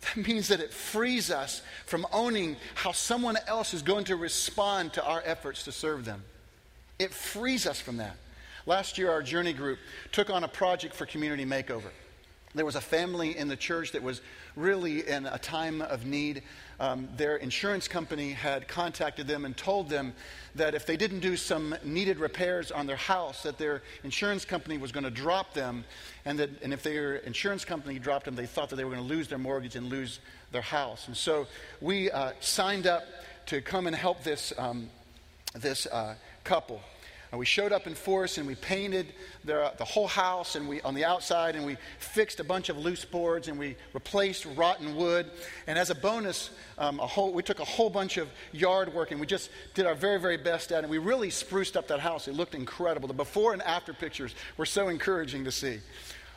That 0.00 0.26
means 0.26 0.48
that 0.48 0.60
it 0.60 0.72
frees 0.72 1.30
us 1.30 1.60
from 1.84 2.06
owning 2.10 2.56
how 2.74 2.92
someone 2.92 3.36
else 3.46 3.74
is 3.74 3.82
going 3.82 4.04
to 4.04 4.16
respond 4.16 4.94
to 4.94 5.04
our 5.04 5.22
efforts 5.26 5.64
to 5.64 5.72
serve 5.72 6.06
them. 6.06 6.24
It 6.98 7.12
frees 7.12 7.66
us 7.66 7.78
from 7.78 7.98
that. 7.98 8.16
Last 8.64 8.96
year, 8.96 9.10
our 9.10 9.22
journey 9.22 9.52
group 9.52 9.78
took 10.12 10.30
on 10.30 10.44
a 10.44 10.48
project 10.48 10.94
for 10.94 11.04
community 11.04 11.44
makeover. 11.44 11.90
There 12.52 12.64
was 12.64 12.74
a 12.74 12.80
family 12.80 13.36
in 13.38 13.46
the 13.46 13.56
church 13.56 13.92
that 13.92 14.02
was 14.02 14.20
really 14.56 15.06
in 15.06 15.26
a 15.26 15.38
time 15.38 15.80
of 15.82 16.04
need. 16.04 16.42
Um, 16.80 17.08
their 17.16 17.36
insurance 17.36 17.86
company 17.86 18.32
had 18.32 18.66
contacted 18.66 19.28
them 19.28 19.44
and 19.44 19.56
told 19.56 19.88
them 19.88 20.14
that 20.56 20.74
if 20.74 20.84
they 20.84 20.96
didn't 20.96 21.20
do 21.20 21.36
some 21.36 21.76
needed 21.84 22.18
repairs 22.18 22.72
on 22.72 22.88
their 22.88 22.96
house, 22.96 23.44
that 23.44 23.56
their 23.56 23.82
insurance 24.02 24.44
company 24.44 24.78
was 24.78 24.90
going 24.90 25.04
to 25.04 25.10
drop 25.10 25.54
them, 25.54 25.84
and 26.24 26.40
that 26.40 26.50
and 26.62 26.72
if 26.72 26.82
their 26.82 27.16
insurance 27.16 27.64
company 27.64 28.00
dropped 28.00 28.24
them, 28.24 28.34
they 28.34 28.46
thought 28.46 28.68
that 28.70 28.76
they 28.76 28.84
were 28.84 28.94
going 28.94 29.06
to 29.06 29.14
lose 29.14 29.28
their 29.28 29.38
mortgage 29.38 29.76
and 29.76 29.86
lose 29.88 30.18
their 30.50 30.62
house. 30.62 31.06
And 31.06 31.16
so 31.16 31.46
we 31.80 32.10
uh, 32.10 32.32
signed 32.40 32.88
up 32.88 33.04
to 33.46 33.60
come 33.60 33.86
and 33.86 33.94
help 33.94 34.24
this 34.24 34.52
um, 34.58 34.90
this 35.54 35.86
uh, 35.86 36.16
couple. 36.42 36.80
And 37.30 37.38
we 37.38 37.46
showed 37.46 37.70
up 37.72 37.86
in 37.86 37.94
force 37.94 38.38
and 38.38 38.46
we 38.46 38.56
painted 38.56 39.12
the, 39.44 39.72
the 39.78 39.84
whole 39.84 40.08
house 40.08 40.56
and 40.56 40.68
we, 40.68 40.80
on 40.80 40.94
the 40.94 41.04
outside 41.04 41.54
and 41.54 41.64
we 41.64 41.76
fixed 41.98 42.40
a 42.40 42.44
bunch 42.44 42.68
of 42.68 42.76
loose 42.76 43.04
boards 43.04 43.46
and 43.46 43.56
we 43.56 43.76
replaced 43.92 44.46
rotten 44.56 44.96
wood. 44.96 45.30
And 45.68 45.78
as 45.78 45.90
a 45.90 45.94
bonus, 45.94 46.50
um, 46.76 46.98
a 46.98 47.06
whole, 47.06 47.32
we 47.32 47.44
took 47.44 47.60
a 47.60 47.64
whole 47.64 47.88
bunch 47.88 48.16
of 48.16 48.28
yard 48.50 48.92
work 48.92 49.12
and 49.12 49.20
we 49.20 49.28
just 49.28 49.50
did 49.74 49.86
our 49.86 49.94
very, 49.94 50.18
very 50.18 50.38
best 50.38 50.72
at 50.72 50.82
it. 50.82 50.90
We 50.90 50.98
really 50.98 51.30
spruced 51.30 51.76
up 51.76 51.86
that 51.88 52.00
house. 52.00 52.26
It 52.26 52.34
looked 52.34 52.56
incredible. 52.56 53.06
The 53.06 53.14
before 53.14 53.52
and 53.52 53.62
after 53.62 53.92
pictures 53.92 54.34
were 54.56 54.66
so 54.66 54.88
encouraging 54.88 55.44
to 55.44 55.52
see. 55.52 55.78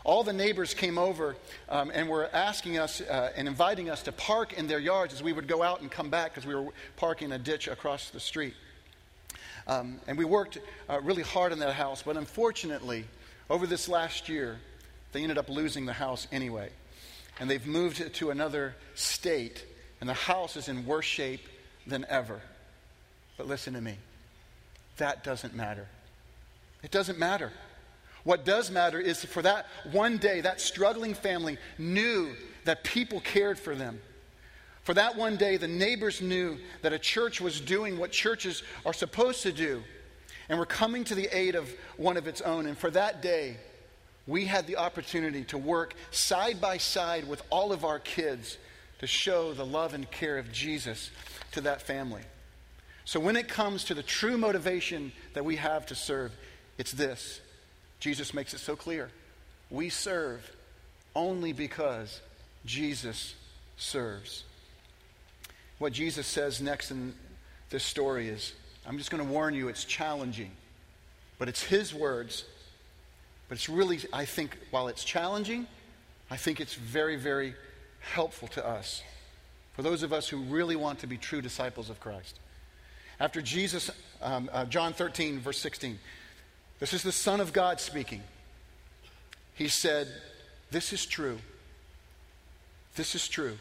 All 0.04 0.24
the 0.24 0.34
neighbors 0.34 0.76
came 0.76 1.00
over 1.00 1.36
um, 1.70 1.90
and 1.92 2.08
were 2.08 2.30
asking 2.34 2.78
us 2.78 3.02
uh, 3.02 3.32
and 3.36 3.48
inviting 3.48 3.90
us 3.90 4.04
to 4.04 4.12
park 4.12 4.54
in 4.54 4.68
their 4.68 4.80
yards 4.80 5.14
as 5.14 5.24
we 5.24 5.34
would 5.34 5.48
go 5.48 5.64
out 5.64 5.82
and 5.82 5.90
come 5.90 6.12
back 6.12 6.34
because 6.34 6.46
we 6.46 6.54
were 6.54 6.72
parking 6.98 7.32
a 7.32 7.40
ditch 7.40 7.68
across 7.68 8.12
the 8.12 8.20
street. 8.20 8.54
Um, 9.68 10.00
and 10.08 10.18
we 10.18 10.26
worked 10.26 10.60
uh, 10.90 11.00
really 11.02 11.24
hard 11.24 11.52
in 11.52 11.60
that 11.60 11.74
house, 11.74 12.04
but 12.04 12.18
unfortunately, 12.18 13.06
over 13.50 13.66
this 13.66 13.88
last 13.88 14.28
year, 14.30 14.60
they 15.12 15.22
ended 15.22 15.38
up 15.38 15.50
losing 15.50 15.86
the 15.86 15.94
house 15.94 16.28
anyway. 16.32 16.70
And 17.40 17.50
they've 17.50 17.66
moved 17.66 18.14
to 18.16 18.30
another 18.30 18.76
state, 18.96 19.66
and 20.00 20.10
the 20.10 20.14
house 20.14 20.56
is 20.56 20.68
in 20.68 20.86
worse 20.86 21.06
shape 21.06 21.48
than 21.88 22.06
ever. 22.10 22.42
But 23.38 23.48
listen 23.48 23.74
to 23.74 23.82
me 23.82 23.98
that 24.98 25.24
doesn't 25.24 25.56
matter. 25.56 25.88
It 26.84 26.92
doesn't 26.92 27.18
matter. 27.18 27.52
What 28.24 28.46
does 28.46 28.70
matter 28.72 29.00
is 29.00 29.24
for 29.26 29.42
that 29.42 29.66
one 29.92 30.18
day, 30.18 30.42
that 30.42 30.62
struggling 30.62 31.14
family 31.14 31.58
knew 31.78 32.34
that 32.66 32.84
people 32.84 33.20
cared 33.20 33.60
for 33.60 33.76
them 33.76 34.00
for 34.84 34.94
that 34.94 35.16
one 35.16 35.38
day, 35.38 35.58
the 35.58 35.68
neighbors 35.68 36.22
knew 36.22 36.58
that 36.82 36.94
a 36.94 37.00
church 37.00 37.40
was 37.40 37.62
doing 37.62 37.98
what 37.98 38.12
churches 38.12 38.64
are 38.86 38.94
supposed 38.94 39.44
to 39.44 39.52
do 39.52 39.82
and 40.50 40.60
were 40.60 40.66
coming 40.66 41.06
to 41.06 41.16
the 41.16 41.30
aid 41.36 41.56
of 41.56 41.74
one 41.96 42.18
of 42.18 42.28
its 42.28 42.42
own. 42.42 42.66
And 42.66 42.78
for 42.78 42.92
that 42.92 43.22
day, 43.22 43.58
we 44.28 44.46
had 44.46 44.68
the 44.68 44.78
opportunity 44.78 45.46
to 45.46 45.58
work 45.58 45.94
side 46.12 46.60
by 46.60 46.78
side 46.78 47.28
with 47.28 47.42
all 47.50 47.72
of 47.72 47.86
our 47.86 48.00
kids 48.00 48.58
to 49.00 49.08
show 49.08 49.54
the 49.54 49.66
love 49.66 49.94
and 49.94 50.10
care 50.12 50.38
of 50.38 50.52
Jesus 50.52 51.12
to 51.54 51.62
that 51.62 51.82
family. 51.82 52.22
So 53.06 53.20
when 53.20 53.36
it 53.36 53.48
comes 53.48 53.86
to 53.86 53.94
the 53.94 54.04
true 54.04 54.38
motivation 54.38 55.14
that 55.34 55.46
we 55.46 55.58
have 55.58 55.86
to 55.88 55.96
serve, 55.96 56.34
it's 56.78 56.92
this. 56.92 57.40
Jesus 58.00 58.34
makes 58.34 58.54
it 58.54 58.60
so 58.60 58.76
clear. 58.76 59.10
We 59.70 59.90
serve 59.90 60.50
only 61.16 61.54
because 61.54 62.22
Jesus 62.66 63.36
serves. 63.78 64.44
What 65.80 65.94
Jesus 65.94 66.28
says 66.28 66.62
next 66.62 66.92
in 66.92 67.14
this 67.70 67.84
story 67.84 68.30
is 68.30 68.54
I'm 68.86 68.98
just 68.98 69.12
going 69.12 69.26
to 69.26 69.30
warn 69.30 69.54
you, 69.54 69.70
it's 69.70 69.86
challenging. 69.86 70.52
But 71.40 71.50
it's 71.50 71.64
his 71.64 71.94
words. 71.94 72.46
But 73.50 73.56
it's 73.56 73.70
really, 73.70 74.00
I 74.12 74.26
think, 74.26 74.58
while 74.72 74.88
it's 74.88 75.04
challenging, 75.04 75.68
I 76.30 76.38
think 76.38 76.60
it's 76.60 76.74
very, 76.74 77.16
very 77.16 77.54
helpful 78.00 78.48
to 78.50 78.66
us. 78.66 79.02
For 79.74 79.82
those 79.82 80.04
of 80.04 80.14
us 80.14 80.28
who 80.28 80.38
really 80.38 80.76
want 80.76 81.00
to 81.00 81.08
be 81.08 81.18
true 81.18 81.42
disciples 81.42 81.90
of 81.90 82.00
Christ. 82.00 82.40
After 83.20 83.42
Jesus, 83.42 83.90
um, 84.22 84.50
uh, 84.52 84.66
John 84.66 84.94
13, 84.94 85.40
verse 85.40 85.60
16, 85.60 86.00
this 86.80 86.94
is 86.94 87.04
the 87.04 87.12
Son 87.12 87.40
of 87.40 87.54
God 87.54 87.80
speaking. 87.80 88.22
He 89.56 89.68
said, 89.68 90.08
This 90.72 90.94
is 90.94 91.06
true. 91.06 91.38
This 92.96 93.16
is 93.16 93.28
true. 93.28 93.58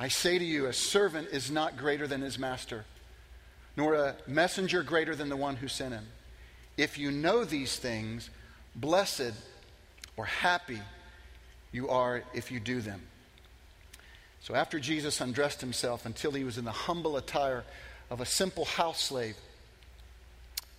I 0.00 0.08
say 0.08 0.38
to 0.38 0.44
you, 0.44 0.64
a 0.64 0.72
servant 0.72 1.28
is 1.30 1.50
not 1.50 1.76
greater 1.76 2.06
than 2.06 2.22
his 2.22 2.38
master, 2.38 2.86
nor 3.76 3.94
a 3.94 4.16
messenger 4.26 4.82
greater 4.82 5.14
than 5.14 5.28
the 5.28 5.36
one 5.36 5.56
who 5.56 5.68
sent 5.68 5.92
him. 5.92 6.06
If 6.78 6.96
you 6.96 7.10
know 7.10 7.44
these 7.44 7.76
things, 7.76 8.30
blessed 8.74 9.34
or 10.16 10.24
happy 10.24 10.80
you 11.70 11.90
are 11.90 12.22
if 12.32 12.50
you 12.50 12.60
do 12.60 12.80
them. 12.80 13.02
So 14.40 14.54
after 14.54 14.80
Jesus 14.80 15.20
undressed 15.20 15.60
himself 15.60 16.06
until 16.06 16.30
he 16.32 16.44
was 16.44 16.56
in 16.56 16.64
the 16.64 16.72
humble 16.72 17.18
attire 17.18 17.62
of 18.08 18.22
a 18.22 18.26
simple 18.26 18.64
house 18.64 19.02
slave, 19.02 19.36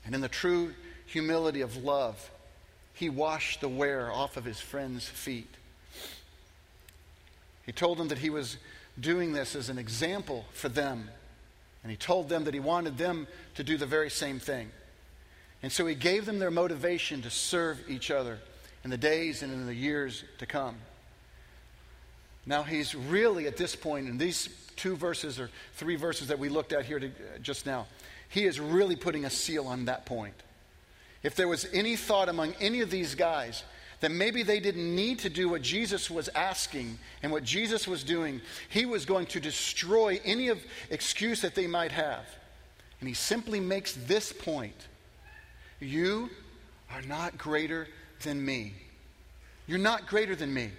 and 0.03 0.15
in 0.15 0.21
the 0.21 0.29
true 0.29 0.73
humility 1.05 1.61
of 1.61 1.77
love, 1.77 2.31
he 2.95 3.07
washed 3.07 3.61
the 3.61 3.69
wear 3.69 4.11
off 4.11 4.35
of 4.35 4.45
his 4.45 4.59
friends' 4.59 5.07
feet. 5.07 5.53
He 7.67 7.71
told 7.71 7.99
them 7.99 8.07
that 8.07 8.17
he 8.17 8.31
was 8.31 8.57
doing 8.99 9.33
this 9.33 9.55
as 9.55 9.69
an 9.69 9.77
example 9.77 10.45
for 10.53 10.69
them. 10.69 11.09
And 11.83 11.91
he 11.91 11.97
told 11.97 12.29
them 12.29 12.43
that 12.43 12.53
he 12.53 12.59
wanted 12.59 12.97
them 12.97 13.27
to 13.55 13.63
do 13.63 13.77
the 13.77 13.85
very 13.85 14.09
same 14.09 14.39
thing. 14.39 14.69
And 15.63 15.71
so 15.71 15.85
he 15.85 15.95
gave 15.95 16.25
them 16.25 16.39
their 16.39 16.51
motivation 16.51 17.21
to 17.21 17.29
serve 17.29 17.79
each 17.87 18.11
other 18.11 18.39
in 18.83 18.89
the 18.89 18.97
days 18.97 19.43
and 19.43 19.53
in 19.53 19.65
the 19.65 19.73
years 19.73 20.23
to 20.39 20.45
come. 20.45 20.75
Now, 22.45 22.63
he's 22.63 22.95
really 22.95 23.45
at 23.45 23.57
this 23.57 23.75
point, 23.75 24.07
in 24.07 24.17
these 24.17 24.49
two 24.75 24.95
verses 24.95 25.39
or 25.39 25.49
three 25.75 25.95
verses 25.95 26.29
that 26.29 26.39
we 26.39 26.49
looked 26.49 26.73
at 26.73 26.85
here 26.85 26.99
to, 26.99 27.07
uh, 27.07 27.37
just 27.41 27.67
now, 27.67 27.85
he 28.29 28.45
is 28.45 28.59
really 28.59 28.95
putting 28.95 29.25
a 29.25 29.29
seal 29.29 29.67
on 29.67 29.85
that 29.85 30.05
point. 30.05 30.33
If 31.21 31.35
there 31.35 31.47
was 31.47 31.67
any 31.71 31.95
thought 31.95 32.29
among 32.29 32.55
any 32.59 32.81
of 32.81 32.89
these 32.89 33.13
guys 33.13 33.63
that 34.01 34.11
maybe 34.11 34.43
they 34.43 34.59
didn't 34.59 34.95
need 34.95 35.19
to 35.19 35.29
do 35.29 35.47
what 35.47 35.61
Jesus 35.61 36.09
was 36.11 36.27
asking 36.29 36.97
and 37.23 37.31
what 37.31 37.43
Jesus 37.43 37.87
was 37.87 38.03
doing. 38.03 38.41
He 38.69 38.85
was 38.85 39.05
going 39.05 39.27
to 39.27 39.39
destroy 39.39 40.19
any 40.25 40.49
of 40.49 40.59
excuse 40.89 41.41
that 41.41 41.55
they 41.55 41.67
might 41.67 41.91
have. 41.91 42.25
And 42.99 43.07
he 43.07 43.15
simply 43.15 43.59
makes 43.59 43.93
this 43.93 44.33
point. 44.33 44.87
You 45.79 46.29
are 46.91 47.01
not 47.03 47.37
greater 47.37 47.87
than 48.23 48.43
me. 48.43 48.73
You're 49.67 49.79
not 49.79 50.07
greater 50.07 50.35
than 50.35 50.53
me. 50.53 50.71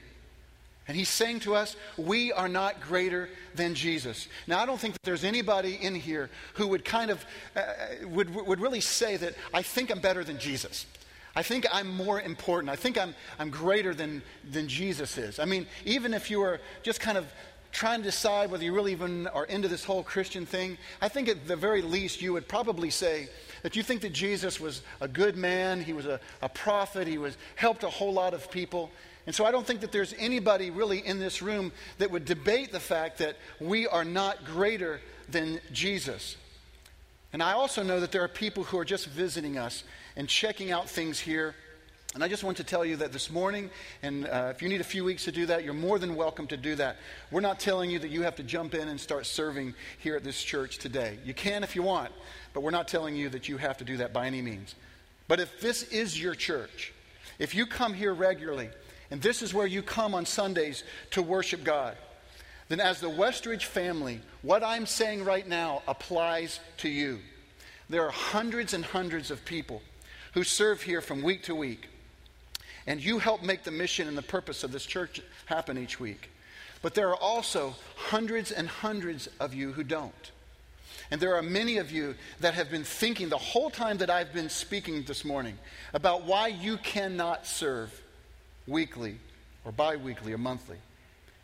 And 0.88 0.96
he's 0.96 1.08
saying 1.08 1.40
to 1.40 1.54
us, 1.54 1.76
we 1.96 2.32
are 2.32 2.48
not 2.48 2.80
greater 2.80 3.28
than 3.54 3.74
Jesus. 3.74 4.26
Now, 4.48 4.60
I 4.60 4.66
don't 4.66 4.80
think 4.80 4.94
that 4.94 5.02
there's 5.04 5.24
anybody 5.24 5.78
in 5.80 5.94
here 5.94 6.28
who 6.54 6.66
would 6.68 6.84
kind 6.84 7.10
of, 7.10 7.24
uh, 7.54 7.62
would, 8.02 8.34
would 8.34 8.60
really 8.60 8.80
say 8.80 9.16
that 9.16 9.34
I 9.54 9.62
think 9.62 9.90
I'm 9.90 10.00
better 10.00 10.24
than 10.24 10.38
Jesus. 10.38 10.86
I 11.34 11.42
think 11.42 11.66
I'm 11.72 11.88
more 11.88 12.20
important. 12.20 12.70
I 12.70 12.76
think 12.76 12.98
I'm, 12.98 13.14
I'm 13.38 13.50
greater 13.50 13.94
than, 13.94 14.22
than 14.50 14.68
Jesus 14.68 15.16
is. 15.16 15.38
I 15.38 15.44
mean, 15.46 15.66
even 15.84 16.12
if 16.12 16.30
you 16.30 16.42
are 16.42 16.60
just 16.82 17.00
kind 17.00 17.16
of 17.16 17.26
trying 17.72 18.00
to 18.00 18.04
decide 18.04 18.50
whether 18.50 18.62
you 18.64 18.74
really 18.74 18.92
even 18.92 19.26
are 19.28 19.46
into 19.46 19.66
this 19.66 19.82
whole 19.82 20.02
Christian 20.02 20.44
thing, 20.44 20.76
I 21.00 21.08
think 21.08 21.28
at 21.28 21.48
the 21.48 21.56
very 21.56 21.80
least 21.80 22.20
you 22.20 22.34
would 22.34 22.46
probably 22.46 22.90
say 22.90 23.30
that 23.62 23.76
you 23.76 23.82
think 23.82 24.02
that 24.02 24.12
Jesus 24.12 24.60
was 24.60 24.82
a 25.00 25.08
good 25.08 25.36
man, 25.36 25.82
he 25.82 25.94
was 25.94 26.04
a, 26.04 26.20
a 26.42 26.48
prophet, 26.50 27.08
he 27.08 27.16
was 27.16 27.38
helped 27.54 27.82
a 27.82 27.88
whole 27.88 28.12
lot 28.12 28.34
of 28.34 28.50
people. 28.50 28.90
And 29.26 29.34
so 29.34 29.46
I 29.46 29.52
don't 29.52 29.66
think 29.66 29.80
that 29.80 29.92
there's 29.92 30.14
anybody 30.18 30.70
really 30.70 30.98
in 30.98 31.18
this 31.18 31.40
room 31.40 31.72
that 31.98 32.10
would 32.10 32.24
debate 32.26 32.72
the 32.72 32.80
fact 32.80 33.18
that 33.18 33.36
we 33.60 33.86
are 33.86 34.04
not 34.04 34.44
greater 34.44 35.00
than 35.30 35.60
Jesus. 35.72 36.36
And 37.32 37.42
I 37.42 37.52
also 37.52 37.82
know 37.82 38.00
that 38.00 38.12
there 38.12 38.22
are 38.22 38.28
people 38.28 38.64
who 38.64 38.78
are 38.78 38.84
just 38.84 39.06
visiting 39.06 39.56
us 39.56 39.84
and 40.16 40.28
checking 40.28 40.70
out 40.70 40.88
things 40.88 41.18
here. 41.18 41.54
And 42.14 42.22
I 42.22 42.28
just 42.28 42.44
want 42.44 42.58
to 42.58 42.64
tell 42.64 42.84
you 42.84 42.96
that 42.96 43.10
this 43.10 43.30
morning, 43.30 43.70
and 44.02 44.26
uh, 44.26 44.52
if 44.54 44.60
you 44.60 44.68
need 44.68 44.82
a 44.82 44.84
few 44.84 45.02
weeks 45.02 45.24
to 45.24 45.32
do 45.32 45.46
that, 45.46 45.64
you're 45.64 45.72
more 45.72 45.98
than 45.98 46.14
welcome 46.14 46.46
to 46.48 46.58
do 46.58 46.74
that. 46.74 46.98
We're 47.30 47.40
not 47.40 47.58
telling 47.58 47.90
you 47.90 47.98
that 48.00 48.10
you 48.10 48.20
have 48.22 48.36
to 48.36 48.42
jump 48.42 48.74
in 48.74 48.88
and 48.88 49.00
start 49.00 49.24
serving 49.24 49.74
here 49.98 50.14
at 50.14 50.24
this 50.24 50.42
church 50.42 50.76
today. 50.76 51.18
You 51.24 51.32
can 51.32 51.64
if 51.64 51.74
you 51.74 51.82
want, 51.82 52.12
but 52.52 52.62
we're 52.62 52.70
not 52.70 52.86
telling 52.86 53.16
you 53.16 53.30
that 53.30 53.48
you 53.48 53.56
have 53.56 53.78
to 53.78 53.84
do 53.84 53.96
that 53.96 54.12
by 54.12 54.26
any 54.26 54.42
means. 54.42 54.74
But 55.26 55.40
if 55.40 55.58
this 55.62 55.84
is 55.84 56.20
your 56.20 56.34
church, 56.34 56.92
if 57.38 57.54
you 57.54 57.64
come 57.64 57.94
here 57.94 58.12
regularly, 58.12 58.68
and 59.10 59.22
this 59.22 59.40
is 59.40 59.54
where 59.54 59.66
you 59.66 59.82
come 59.82 60.14
on 60.14 60.26
Sundays 60.26 60.84
to 61.12 61.22
worship 61.22 61.64
God, 61.64 61.96
then 62.72 62.80
as 62.80 63.00
the 63.00 63.10
Westridge 63.10 63.64
family, 63.64 64.18
what 64.40 64.64
I'm 64.64 64.86
saying 64.86 65.24
right 65.24 65.46
now 65.46 65.82
applies 65.86 66.58
to 66.78 66.88
you. 66.88 67.18
There 67.90 68.06
are 68.06 68.10
hundreds 68.10 68.72
and 68.72 68.82
hundreds 68.82 69.30
of 69.30 69.44
people 69.44 69.82
who 70.32 70.42
serve 70.42 70.80
here 70.80 71.02
from 71.02 71.22
week 71.22 71.42
to 71.42 71.54
week. 71.54 71.90
And 72.86 73.04
you 73.04 73.18
help 73.18 73.42
make 73.42 73.64
the 73.64 73.70
mission 73.70 74.08
and 74.08 74.16
the 74.16 74.22
purpose 74.22 74.64
of 74.64 74.72
this 74.72 74.86
church 74.86 75.20
happen 75.44 75.76
each 75.76 76.00
week. 76.00 76.30
But 76.80 76.94
there 76.94 77.10
are 77.10 77.16
also 77.16 77.76
hundreds 77.94 78.50
and 78.50 78.66
hundreds 78.66 79.28
of 79.38 79.52
you 79.52 79.72
who 79.72 79.84
don't. 79.84 80.30
And 81.10 81.20
there 81.20 81.36
are 81.36 81.42
many 81.42 81.76
of 81.76 81.92
you 81.92 82.14
that 82.40 82.54
have 82.54 82.70
been 82.70 82.84
thinking 82.84 83.28
the 83.28 83.36
whole 83.36 83.68
time 83.68 83.98
that 83.98 84.08
I've 84.08 84.32
been 84.32 84.48
speaking 84.48 85.02
this 85.02 85.26
morning 85.26 85.58
about 85.92 86.24
why 86.24 86.48
you 86.48 86.78
cannot 86.78 87.46
serve 87.46 87.92
weekly 88.66 89.16
or 89.66 89.72
bi 89.72 89.96
weekly 89.96 90.32
or 90.32 90.38
monthly. 90.38 90.78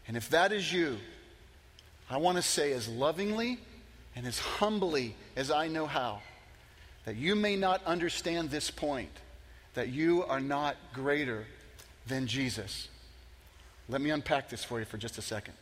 And 0.07 0.17
if 0.17 0.31
that 0.31 0.53
is 0.53 0.73
you, 0.73 0.97
I 2.11 2.17
want 2.17 2.37
to 2.37 2.43
say 2.43 2.73
as 2.73 2.89
lovingly 2.89 3.59
and 4.17 4.27
as 4.27 4.39
humbly 4.39 5.15
as 5.37 5.51
I 5.51 5.69
know 5.69 5.87
how 5.87 6.23
that 7.05 7.17
you 7.17 7.35
may 7.35 7.57
not 7.57 7.85
understand 7.85 8.51
this 8.51 8.71
point 8.71 9.11
that 9.75 9.89
you 9.89 10.25
are 10.25 10.41
not 10.41 10.77
greater 10.93 11.47
than 12.07 12.27
Jesus. 12.27 12.89
Let 13.89 14.01
me 14.01 14.11
unpack 14.11 14.49
this 14.49 14.65
for 14.65 14.79
you 14.79 14.85
for 14.85 14.97
just 14.97 15.19
a 15.19 15.23
second. 15.23 15.55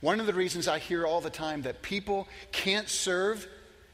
One 0.00 0.20
of 0.20 0.26
the 0.26 0.34
reasons 0.34 0.68
I 0.68 0.78
hear 0.78 1.06
all 1.06 1.20
the 1.20 1.30
time 1.30 1.62
that 1.62 1.80
people 1.80 2.28
can't 2.52 2.88
serve 2.88 3.46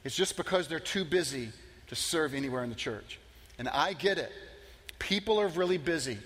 is 0.03 0.15
just 0.17 0.37
because 0.37 0.67
they're 0.67 0.81
too 0.81 1.05
busy 1.05 1.51
to 1.89 1.95
serve 1.95 2.35
anywhere 2.35 2.65
in 2.65 2.71
the 2.71 2.77
church. 2.77 3.19
And 3.59 3.69
I 3.69 3.93
get 3.93 4.19
it. 4.19 4.33
People 4.99 5.41
are 5.41 5.49
really 5.49 5.79
busy. 5.79 6.19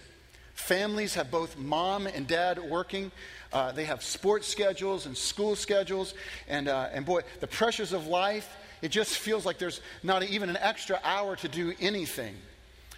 Families 0.54 1.14
have 1.14 1.30
both 1.30 1.58
mom 1.58 2.06
and 2.06 2.26
dad 2.26 2.58
working. 2.58 3.10
Uh, 3.54 3.70
they 3.70 3.84
have 3.84 4.02
sports 4.02 4.48
schedules 4.48 5.06
and 5.06 5.16
school 5.16 5.54
schedules. 5.54 6.12
And, 6.48 6.66
uh, 6.66 6.88
and 6.92 7.06
boy, 7.06 7.20
the 7.38 7.46
pressures 7.46 7.92
of 7.92 8.08
life, 8.08 8.54
it 8.82 8.88
just 8.88 9.16
feels 9.16 9.46
like 9.46 9.58
there's 9.58 9.80
not 10.02 10.24
even 10.24 10.50
an 10.50 10.58
extra 10.58 11.00
hour 11.04 11.36
to 11.36 11.48
do 11.48 11.72
anything. 11.80 12.34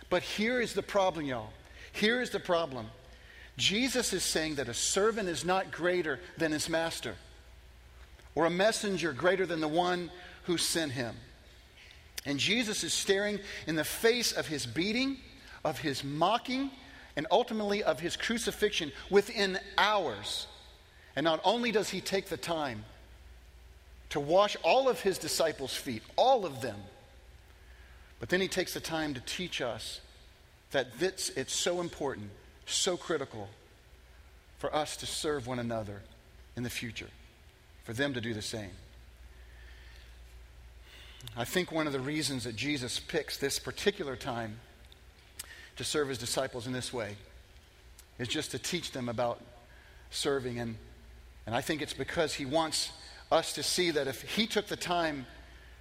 But 0.08 0.22
here 0.22 0.60
is 0.62 0.72
the 0.72 0.82
problem, 0.82 1.26
y'all. 1.26 1.50
Here 1.92 2.22
is 2.22 2.30
the 2.30 2.40
problem. 2.40 2.86
Jesus 3.58 4.12
is 4.12 4.22
saying 4.22 4.56
that 4.56 4.68
a 4.68 4.74
servant 4.74 5.28
is 5.28 5.44
not 5.44 5.70
greater 5.70 6.20
than 6.38 6.52
his 6.52 6.68
master, 6.68 7.14
or 8.34 8.46
a 8.46 8.50
messenger 8.50 9.12
greater 9.12 9.46
than 9.46 9.60
the 9.60 9.68
one 9.68 10.10
who 10.44 10.58
sent 10.58 10.92
him. 10.92 11.14
And 12.24 12.38
Jesus 12.38 12.82
is 12.82 12.92
staring 12.92 13.38
in 13.66 13.76
the 13.76 13.84
face 13.84 14.32
of 14.32 14.46
his 14.46 14.66
beating, 14.66 15.18
of 15.64 15.78
his 15.78 16.02
mocking, 16.02 16.70
and 17.16 17.26
ultimately 17.30 17.82
of 17.82 18.00
his 18.00 18.16
crucifixion 18.16 18.92
within 19.10 19.58
hours. 19.78 20.46
And 21.16 21.24
not 21.24 21.40
only 21.44 21.72
does 21.72 21.90
he 21.90 22.00
take 22.00 22.26
the 22.26 22.36
time 22.36 22.84
to 24.10 24.20
wash 24.20 24.56
all 24.62 24.88
of 24.88 25.00
his 25.00 25.18
disciples' 25.18 25.74
feet, 25.74 26.02
all 26.16 26.44
of 26.44 26.60
them, 26.60 26.78
but 28.20 28.28
then 28.28 28.40
he 28.40 28.48
takes 28.48 28.74
the 28.74 28.80
time 28.80 29.14
to 29.14 29.20
teach 29.20 29.60
us 29.60 30.00
that 30.70 30.98
this, 30.98 31.30
it's 31.36 31.54
so 31.54 31.80
important, 31.80 32.30
so 32.66 32.96
critical 32.96 33.48
for 34.58 34.74
us 34.74 34.96
to 34.98 35.06
serve 35.06 35.46
one 35.46 35.58
another 35.58 36.02
in 36.56 36.62
the 36.62 36.70
future, 36.70 37.08
for 37.84 37.92
them 37.92 38.14
to 38.14 38.20
do 38.20 38.34
the 38.34 38.42
same. 38.42 38.70
I 41.36 41.44
think 41.44 41.72
one 41.72 41.86
of 41.86 41.92
the 41.92 42.00
reasons 42.00 42.44
that 42.44 42.56
Jesus 42.56 42.98
picks 43.00 43.36
this 43.36 43.58
particular 43.58 44.16
time 44.16 44.60
to 45.76 45.84
serve 45.84 46.08
his 46.08 46.18
disciples 46.18 46.66
in 46.66 46.72
this 46.72 46.92
way 46.92 47.16
is 48.18 48.28
just 48.28 48.50
to 48.52 48.58
teach 48.58 48.92
them 48.92 49.08
about 49.08 49.40
serving. 50.10 50.58
And, 50.58 50.76
and 51.46 51.54
I 51.54 51.60
think 51.60 51.82
it's 51.82 51.92
because 51.92 52.34
he 52.34 52.46
wants 52.46 52.90
us 53.30 53.52
to 53.54 53.62
see 53.62 53.90
that 53.90 54.06
if 54.06 54.22
he 54.22 54.46
took 54.46 54.66
the 54.66 54.76
time 54.76 55.26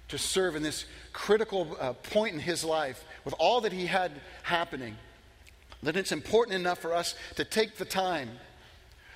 to 0.08 0.18
serve 0.18 0.54
in 0.54 0.62
this 0.62 0.84
critical 1.12 1.76
uh, 1.80 1.92
point 1.94 2.34
in 2.34 2.40
his 2.40 2.64
life 2.64 3.04
with 3.24 3.34
all 3.38 3.60
that 3.62 3.72
he 3.72 3.86
had 3.86 4.12
happening, 4.42 4.96
then 5.82 5.96
it's 5.96 6.12
important 6.12 6.54
enough 6.54 6.78
for 6.78 6.94
us 6.94 7.14
to 7.36 7.44
take 7.44 7.76
the 7.76 7.84
time 7.84 8.30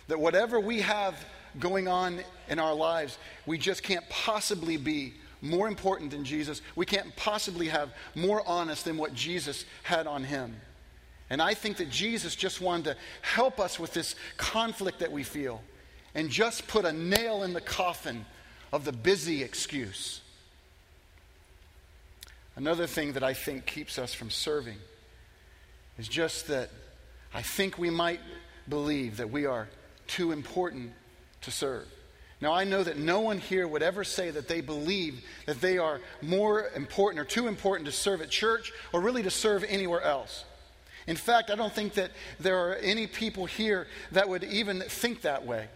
that 0.08 0.18
whatever 0.18 0.58
we 0.58 0.80
have 0.80 1.14
going 1.58 1.88
on 1.88 2.20
in 2.48 2.58
our 2.58 2.74
lives, 2.74 3.18
we 3.46 3.58
just 3.58 3.82
can't 3.82 4.08
possibly 4.08 4.76
be 4.76 5.14
more 5.42 5.68
important 5.68 6.10
than 6.10 6.24
Jesus. 6.24 6.60
We 6.76 6.86
can't 6.86 7.14
possibly 7.16 7.68
have 7.68 7.90
more 8.14 8.42
honest 8.46 8.84
than 8.84 8.96
what 8.96 9.14
Jesus 9.14 9.64
had 9.82 10.06
on 10.06 10.24
him. 10.24 10.56
And 11.30 11.40
I 11.40 11.54
think 11.54 11.76
that 11.76 11.90
Jesus 11.90 12.34
just 12.34 12.60
wanted 12.60 12.84
to 12.84 12.96
help 13.22 13.60
us 13.60 13.78
with 13.78 13.94
this 13.94 14.16
conflict 14.36 14.98
that 14.98 15.12
we 15.12 15.22
feel 15.22 15.62
and 16.14 16.28
just 16.28 16.66
put 16.66 16.84
a 16.84 16.92
nail 16.92 17.44
in 17.44 17.52
the 17.52 17.60
coffin 17.60 18.26
of 18.72 18.84
the 18.84 18.92
busy 18.92 19.42
excuse. 19.44 20.20
Another 22.56 22.88
thing 22.88 23.12
that 23.12 23.22
I 23.22 23.32
think 23.32 23.64
keeps 23.64 23.96
us 23.96 24.12
from 24.12 24.28
serving 24.28 24.76
is 25.98 26.08
just 26.08 26.48
that 26.48 26.70
I 27.32 27.42
think 27.42 27.78
we 27.78 27.90
might 27.90 28.20
believe 28.68 29.18
that 29.18 29.30
we 29.30 29.46
are 29.46 29.68
too 30.08 30.32
important 30.32 30.92
to 31.42 31.50
serve. 31.52 31.86
Now, 32.40 32.52
I 32.52 32.64
know 32.64 32.82
that 32.82 32.96
no 32.96 33.20
one 33.20 33.38
here 33.38 33.68
would 33.68 33.82
ever 33.82 34.02
say 34.02 34.30
that 34.30 34.48
they 34.48 34.62
believe 34.62 35.22
that 35.46 35.60
they 35.60 35.78
are 35.78 36.00
more 36.22 36.70
important 36.74 37.20
or 37.20 37.24
too 37.24 37.46
important 37.48 37.86
to 37.86 37.92
serve 37.92 38.20
at 38.20 38.30
church 38.30 38.72
or 38.92 39.00
really 39.00 39.22
to 39.22 39.30
serve 39.30 39.62
anywhere 39.68 40.02
else. 40.02 40.44
In 41.06 41.16
fact, 41.16 41.50
I 41.50 41.54
don't 41.54 41.72
think 41.72 41.94
that 41.94 42.10
there 42.38 42.58
are 42.58 42.74
any 42.76 43.06
people 43.06 43.46
here 43.46 43.86
that 44.12 44.28
would 44.28 44.44
even 44.44 44.80
think 44.80 45.22
that 45.22 45.44
way. 45.44 45.68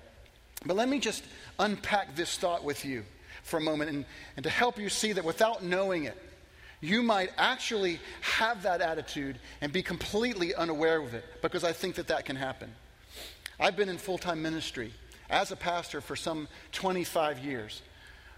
But 0.67 0.77
let 0.77 0.89
me 0.89 0.99
just 0.99 1.25
unpack 1.59 2.15
this 2.17 2.37
thought 2.37 2.65
with 2.65 2.85
you 2.85 3.05
for 3.43 3.59
a 3.59 3.61
moment 3.61 3.91
and, 3.91 4.05
and 4.37 4.45
to 4.45 4.51
help 4.51 4.79
you 4.79 4.89
see 4.89 5.13
that 5.13 5.25
without 5.25 5.63
knowing 5.63 6.05
it, 6.05 6.17
you 6.81 7.03
might 7.03 7.31
actually 7.39 7.99
have 8.21 8.63
that 8.63 8.81
attitude 8.81 9.39
and 9.61 9.73
be 9.73 9.83
completely 9.83 10.55
unaware 10.55 11.01
of 11.01 11.15
it 11.15 11.25
because 11.41 11.65
I 11.65 11.73
think 11.73 11.95
that 11.95 12.09
that 12.09 12.25
can 12.25 12.37
happen. 12.37 12.71
I've 13.59 13.77
been 13.77 13.89
in 13.89 13.99
full 13.99 14.19
time 14.19 14.43
ministry 14.43 14.93
as 15.31 15.51
a 15.51 15.57
pastor 15.57 16.01
for 16.01 16.17
some 16.17 16.49
25 16.73 17.39
years. 17.39 17.83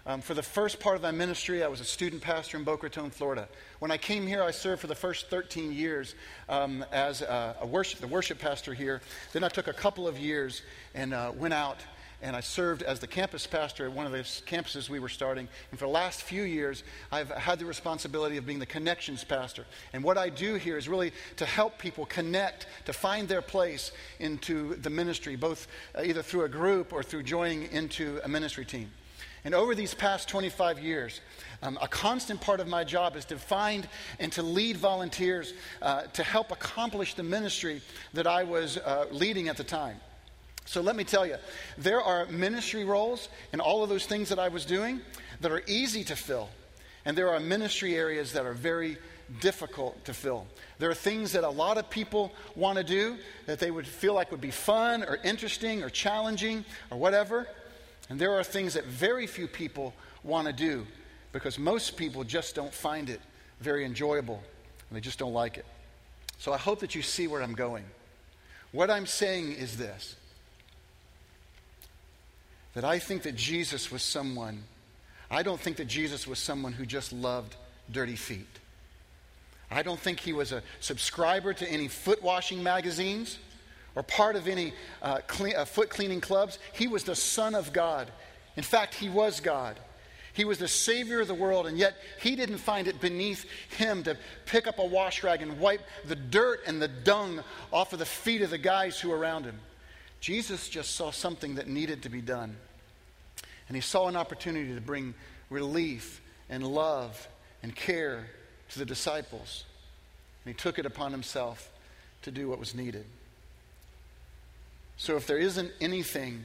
Um, 0.07 0.21
for 0.21 0.33
the 0.33 0.41
first 0.41 0.79
part 0.79 0.95
of 0.95 1.01
my 1.01 1.11
ministry, 1.11 1.65
I 1.65 1.67
was 1.67 1.81
a 1.81 1.85
student 1.85 2.21
pastor 2.21 2.55
in 2.55 2.63
Boca 2.63 2.83
Raton, 2.83 3.09
Florida. 3.09 3.49
When 3.79 3.91
I 3.91 3.97
came 3.97 4.25
here, 4.25 4.41
I 4.41 4.51
served 4.51 4.79
for 4.79 4.87
the 4.87 4.95
first 4.95 5.29
13 5.29 5.73
years 5.73 6.15
um, 6.47 6.85
as 6.93 7.21
a, 7.21 7.57
a, 7.59 7.67
worship, 7.67 7.99
the 7.99 8.07
worship 8.07 8.39
pastor 8.39 8.73
here. 8.73 9.01
Then 9.33 9.43
I 9.43 9.49
took 9.49 9.67
a 9.67 9.73
couple 9.73 10.07
of 10.07 10.17
years 10.17 10.61
and 10.95 11.13
uh, 11.13 11.33
went 11.35 11.53
out 11.53 11.79
and 12.21 12.37
I 12.37 12.39
served 12.39 12.83
as 12.83 13.01
the 13.01 13.05
campus 13.05 13.45
pastor 13.45 13.85
at 13.85 13.91
one 13.91 14.05
of 14.05 14.13
the 14.13 14.19
campuses 14.19 14.87
we 14.87 14.99
were 14.99 15.09
starting. 15.09 15.45
And 15.71 15.79
for 15.79 15.87
the 15.87 15.91
last 15.91 16.21
few 16.21 16.43
years, 16.43 16.85
I've 17.11 17.29
had 17.31 17.59
the 17.59 17.65
responsibility 17.65 18.37
of 18.37 18.45
being 18.45 18.59
the 18.59 18.65
connections 18.65 19.25
pastor. 19.25 19.65
And 19.91 20.05
what 20.05 20.17
I 20.17 20.29
do 20.29 20.55
here 20.55 20.77
is 20.77 20.87
really 20.87 21.11
to 21.35 21.45
help 21.45 21.79
people 21.79 22.05
connect, 22.05 22.67
to 22.85 22.93
find 22.93 23.27
their 23.27 23.41
place 23.41 23.91
into 24.19 24.75
the 24.75 24.89
ministry, 24.89 25.35
both 25.35 25.67
uh, 25.93 26.03
either 26.05 26.21
through 26.21 26.45
a 26.45 26.49
group 26.49 26.93
or 26.93 27.03
through 27.03 27.23
joining 27.23 27.63
into 27.73 28.21
a 28.23 28.29
ministry 28.29 28.63
team. 28.63 28.89
And 29.47 29.55
over 29.55 29.73
these 29.73 29.93
past 29.93 30.27
25 30.27 30.79
years, 30.79 31.21
um, 31.63 31.79
a 31.81 31.87
constant 31.87 32.41
part 32.41 32.59
of 32.59 32.67
my 32.67 32.83
job 32.83 33.15
is 33.15 33.23
to 33.23 33.37
find 33.37 33.87
and 34.19 34.29
to 34.33 34.43
lead 34.43 34.75
volunteers 34.75 35.53
uh, 35.81 36.01
to 36.01 36.21
help 36.21 36.51
accomplish 36.51 37.13
the 37.13 37.23
ministry 37.23 37.81
that 38.11 38.27
I 38.27 38.43
was 38.43 38.75
uh, 38.75 39.05
leading 39.09 39.47
at 39.47 39.55
the 39.55 39.63
time. 39.63 40.01
So 40.65 40.81
let 40.81 40.97
me 40.97 41.05
tell 41.05 41.25
you, 41.25 41.37
there 41.77 42.01
are 42.01 42.25
ministry 42.25 42.83
roles 42.83 43.29
and 43.53 43.61
all 43.61 43.83
of 43.83 43.87
those 43.87 44.05
things 44.05 44.27
that 44.27 44.37
I 44.37 44.49
was 44.49 44.65
doing 44.65 44.99
that 45.39 45.49
are 45.49 45.63
easy 45.65 46.03
to 46.03 46.17
fill. 46.17 46.49
And 47.05 47.17
there 47.17 47.29
are 47.29 47.39
ministry 47.39 47.95
areas 47.95 48.33
that 48.33 48.45
are 48.45 48.51
very 48.51 48.97
difficult 49.39 50.03
to 50.03 50.13
fill. 50.13 50.45
There 50.77 50.89
are 50.89 50.93
things 50.93 51.31
that 51.31 51.45
a 51.45 51.49
lot 51.49 51.77
of 51.77 51.89
people 51.89 52.33
want 52.57 52.79
to 52.79 52.83
do 52.83 53.15
that 53.45 53.59
they 53.59 53.71
would 53.71 53.87
feel 53.87 54.13
like 54.13 54.29
would 54.29 54.41
be 54.41 54.51
fun 54.51 55.05
or 55.05 55.19
interesting 55.23 55.83
or 55.83 55.89
challenging 55.89 56.65
or 56.91 56.97
whatever. 56.97 57.47
And 58.09 58.19
there 58.19 58.33
are 58.33 58.43
things 58.43 58.73
that 58.75 58.85
very 58.85 59.27
few 59.27 59.47
people 59.47 59.93
want 60.23 60.47
to 60.47 60.53
do 60.53 60.85
because 61.31 61.59
most 61.59 61.97
people 61.97 62.23
just 62.23 62.55
don't 62.55 62.73
find 62.73 63.09
it 63.09 63.21
very 63.59 63.85
enjoyable 63.85 64.41
and 64.89 64.97
they 64.97 65.01
just 65.01 65.19
don't 65.19 65.33
like 65.33 65.57
it. 65.57 65.65
So 66.37 66.53
I 66.53 66.57
hope 66.57 66.79
that 66.79 66.95
you 66.95 67.01
see 67.01 67.27
where 67.27 67.41
I'm 67.41 67.53
going. 67.53 67.83
What 68.71 68.89
I'm 68.89 69.05
saying 69.05 69.53
is 69.53 69.77
this 69.77 70.15
that 72.73 72.85
I 72.85 72.99
think 72.99 73.23
that 73.23 73.35
Jesus 73.35 73.91
was 73.91 74.03
someone, 74.03 74.63
I 75.31 75.41
don't 75.41 75.59
think 75.59 75.77
that 75.77 75.87
Jesus 75.87 76.27
was 76.27 76.37
someone 76.37 76.73
who 76.73 76.85
just 76.85 77.11
loved 77.11 77.55
dirty 77.91 78.15
feet. 78.15 78.45
I 79.71 79.81
don't 79.81 79.99
think 79.99 80.19
he 80.19 80.31
was 80.31 80.51
a 80.51 80.61
subscriber 80.79 81.53
to 81.55 81.67
any 81.67 81.87
foot 81.87 82.21
washing 82.21 82.61
magazines 82.61 83.39
or 83.97 84.03
part 84.03 84.35
of 84.35 84.47
any 84.47 84.73
uh, 85.01 85.17
clean, 85.25 85.55
uh, 85.55 85.65
foot 85.65 85.89
cleaning 85.89 86.21
clubs. 86.21 86.59
He 86.71 86.87
was 86.87 87.03
the 87.03 87.15
Son 87.15 87.55
of 87.55 87.73
God. 87.73 88.11
In 88.55 88.61
fact, 88.61 88.93
he 88.93 89.09
was 89.09 89.39
God. 89.39 89.79
He 90.33 90.45
was 90.45 90.59
the 90.59 90.67
Savior 90.67 91.19
of 91.19 91.27
the 91.27 91.33
world, 91.33 91.65
and 91.65 91.79
yet 91.79 91.95
he 92.21 92.35
didn't 92.35 92.59
find 92.59 92.87
it 92.87 93.01
beneath 93.01 93.49
him 93.75 94.03
to 94.03 94.15
pick 94.45 94.67
up 94.67 94.77
a 94.77 94.85
wash 94.85 95.23
rag 95.23 95.41
and 95.41 95.59
wipe 95.59 95.81
the 96.05 96.15
dirt 96.15 96.59
and 96.67 96.79
the 96.79 96.87
dung 96.87 97.43
off 97.73 97.91
of 97.91 97.97
the 97.97 98.05
feet 98.05 98.43
of 98.43 98.51
the 98.51 98.59
guys 98.59 98.99
who 98.99 99.09
were 99.09 99.17
around 99.17 99.45
him. 99.45 99.57
Jesus 100.19 100.69
just 100.69 100.95
saw 100.95 101.09
something 101.09 101.55
that 101.55 101.67
needed 101.67 102.03
to 102.03 102.09
be 102.09 102.21
done. 102.21 102.55
And 103.67 103.75
he 103.75 103.81
saw 103.81 104.07
an 104.07 104.15
opportunity 104.15 104.75
to 104.75 104.81
bring 104.81 105.15
relief 105.49 106.21
and 106.51 106.63
love 106.63 107.27
and 107.63 107.75
care 107.75 108.27
to 108.69 108.77
the 108.77 108.85
disciples. 108.85 109.65
And 110.45 110.53
he 110.53 110.55
took 110.55 110.77
it 110.77 110.85
upon 110.85 111.11
himself 111.11 111.71
to 112.21 112.29
do 112.29 112.47
what 112.47 112.59
was 112.59 112.75
needed. 112.75 113.07
So 114.97 115.15
if 115.15 115.27
there 115.27 115.37
isn't 115.37 115.71
anything 115.79 116.43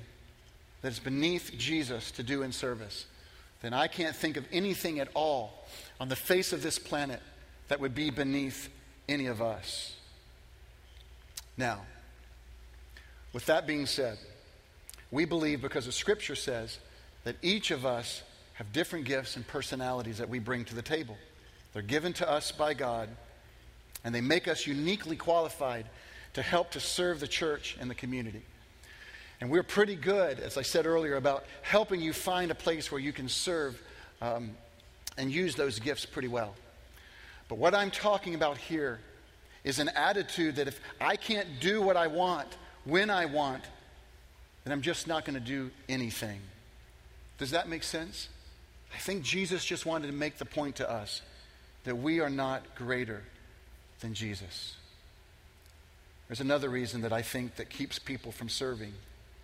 that 0.82 0.92
is 0.92 0.98
beneath 0.98 1.52
Jesus 1.56 2.10
to 2.12 2.22
do 2.22 2.42
in 2.42 2.52
service, 2.52 3.06
then 3.62 3.72
I 3.72 3.86
can't 3.86 4.14
think 4.14 4.36
of 4.36 4.44
anything 4.52 5.00
at 5.00 5.08
all 5.14 5.64
on 5.98 6.08
the 6.08 6.16
face 6.16 6.52
of 6.52 6.62
this 6.62 6.78
planet 6.78 7.20
that 7.68 7.80
would 7.80 7.94
be 7.94 8.10
beneath 8.10 8.68
any 9.08 9.26
of 9.26 9.40
us. 9.40 9.96
Now, 11.56 11.80
with 13.32 13.46
that 13.46 13.66
being 13.66 13.86
said, 13.86 14.18
we 15.10 15.24
believe 15.24 15.62
because 15.62 15.86
the 15.86 15.92
scripture 15.92 16.34
says 16.34 16.78
that 17.24 17.36
each 17.40 17.70
of 17.70 17.86
us 17.86 18.22
have 18.54 18.72
different 18.72 19.04
gifts 19.04 19.36
and 19.36 19.46
personalities 19.46 20.18
that 20.18 20.28
we 20.28 20.38
bring 20.38 20.64
to 20.66 20.74
the 20.74 20.82
table. 20.82 21.16
They're 21.72 21.82
given 21.82 22.12
to 22.14 22.28
us 22.28 22.52
by 22.52 22.74
God, 22.74 23.08
and 24.04 24.14
they 24.14 24.20
make 24.20 24.48
us 24.48 24.66
uniquely 24.66 25.16
qualified 25.16 25.86
to 26.35 26.42
help 26.42 26.71
to 26.73 26.81
serve 26.81 27.21
the 27.21 27.29
church 27.29 27.77
and 27.81 27.90
the 27.90 27.95
community. 27.95 28.42
And 29.40 29.51
we're 29.51 29.64
pretty 29.64 29.97
good, 29.97 30.38
as 30.38 30.57
I 30.57 30.62
said 30.62 30.87
earlier, 30.87 31.16
about 31.16 31.45
helping 31.62 32.01
you 32.01 32.12
find 32.12 32.51
a 32.51 32.55
place 32.55 32.92
where 32.92 33.01
you 33.01 33.12
can 33.12 33.29
serve 33.29 33.81
um, 34.21 34.53
and 35.18 35.33
use 35.33 35.57
those 35.57 35.81
gifts 35.81 36.07
pretty 36.07 36.29
well. 36.29 36.55
But 37.49 37.59
what 37.59 37.75
I'm 37.75 37.90
talking 37.90 38.35
about 38.35 38.57
here 38.57 39.01
is 39.64 39.79
an 39.79 39.88
attitude 39.90 40.57
that 40.57 40.68
if 40.68 40.81
I 41.01 41.16
can't 41.16 41.61
do 41.61 41.83
what 41.83 41.97
I 41.97 42.07
want 42.07 42.49
when 42.85 43.11
I 43.11 43.27
want, 43.27 43.64
then 44.64 44.73
I'm 44.73 44.83
just 44.83 45.07
not 45.07 45.25
going 45.25 45.35
to 45.35 45.45
do 45.45 45.71
anything. 45.88 46.40
Does 47.38 47.51
that 47.51 47.68
make 47.68 47.83
sense? 47.83 48.29
I 48.95 48.99
think 48.99 49.23
Jesus 49.23 49.64
just 49.64 49.87
wanted 49.87 50.07
to 50.07 50.12
make 50.12 50.38
the 50.38 50.45
point 50.45 50.77
to 50.77 50.90
us 50.90 51.23
that 51.85 51.97
we 51.97 52.21
are 52.21 52.31
not 52.31 52.77
greater 52.77 53.23
than 54.01 54.14
Jesus. 54.14 54.77
There's 56.33 56.40
another 56.40 56.71
reason 56.71 57.03
that 57.03 57.12
I 57.12 57.21
think 57.21 57.57
that 57.57 57.68
keeps 57.68 57.99
people 57.99 58.33
from 58.33 58.49
serving 58.49 58.95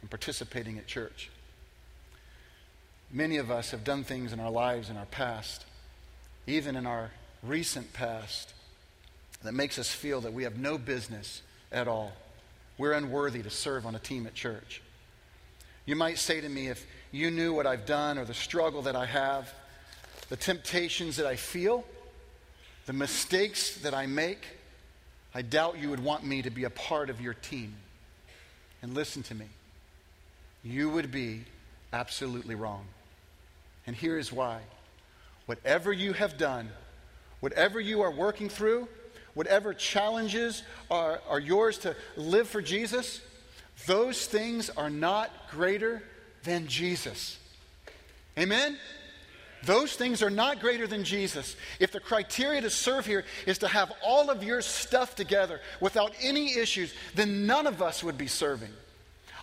and 0.01 0.09
participating 0.09 0.79
at 0.79 0.87
church. 0.87 1.29
Many 3.13 3.37
of 3.37 3.51
us 3.51 3.73
have 3.73 3.85
done 3.85 4.05
things 4.05 4.33
in 4.33 4.41
our 4.41 4.51
lives 4.51 4.89
in 4.89 4.97
our 4.97 5.05
past, 5.05 5.67
even 6.47 6.77
in 6.77 6.87
our 6.87 7.11
recent 7.43 7.93
past, 7.93 8.55
that 9.43 9.53
makes 9.53 9.79
us 9.79 9.91
feel 9.91 10.23
that 10.23 10.33
we 10.33 10.45
have 10.45 10.57
no 10.57 10.79
business 10.79 11.43
at 11.71 11.89
all. 11.89 12.13
We're 12.79 12.95
unworthy 12.95 13.43
to 13.43 13.51
serve 13.51 13.85
on 13.85 13.95
a 13.95 13.99
team 13.99 14.27
at 14.27 14.33
church. 14.33 14.81
You 15.85 15.95
might 15.95 16.17
say 16.17 16.41
to 16.41 16.49
me, 16.49 16.69
if 16.69 16.87
you 17.13 17.31
knew 17.31 17.53
what 17.53 17.67
I've 17.67 17.85
done 17.85 18.17
or 18.17 18.25
the 18.25 18.33
struggle 18.33 18.81
that 18.81 18.97
I 18.97 19.05
have, 19.05 19.53
the 20.31 20.37
temptations 20.37 21.17
that 21.17 21.27
I 21.27 21.37
feel, 21.37 21.85
the 22.87 22.95
mistakes 22.95 23.77
that 23.83 23.93
I 23.93 24.07
make, 24.07 24.58
I 25.35 25.43
doubt 25.43 25.79
you 25.79 25.91
would 25.91 26.03
want 26.03 26.25
me 26.25 26.43
to 26.43 26.51
be 26.51 26.65
a 26.65 26.71
part 26.71 27.11
of 27.11 27.21
your 27.21 27.35
team. 27.35 27.75
And 28.83 28.95
listen 28.95 29.23
to 29.25 29.35
me, 29.35 29.47
you 30.63 30.89
would 30.91 31.11
be 31.11 31.45
absolutely 31.93 32.55
wrong. 32.55 32.85
And 33.87 33.97
here 33.97 34.19
is 34.19 34.33
why. 34.33 34.61
Whatever 35.47 35.93
you 35.93 36.13
have 36.13 36.39
done, 36.39 36.69
whatever 37.41 37.81
you 37.81 38.03
are 38.03 38.11
working 38.11 38.49
through, 38.49 38.89
whatever 39.35 39.73
challenges 39.73 40.63
are, 40.91 41.21
are 41.29 41.41
yours 41.41 41.79
to 41.79 41.97
live 42.17 42.49
for 42.49 42.61
Jesus, 42.61 43.21
those 43.87 44.27
things 44.27 44.71
are 44.71 44.91
not 44.91 45.31
greater 45.51 46.03
than 46.43 46.67
Jesus. 46.67 47.39
Amen? 48.39 48.77
Those 49.65 49.95
things 49.95 50.23
are 50.23 50.31
not 50.31 50.61
greater 50.61 50.87
than 50.87 51.05
Jesus. 51.05 51.57
If 51.81 51.91
the 51.91 52.01
criteria 52.01 52.61
to 52.61 52.71
serve 52.71 53.07
here 53.07 53.25
is 53.47 53.59
to 53.59 53.69
have 53.69 53.93
all 54.05 54.31
of 54.31 54.45
your 54.45 54.63
stuff 54.63 55.15
together 55.15 55.61
without 55.81 56.13
any 56.23 56.57
issues, 56.57 56.95
then 57.15 57.47
none 57.47 57.67
of 57.67 57.83
us 57.83 58.05
would 58.05 58.17
be 58.17 58.29
serving. 58.29 58.71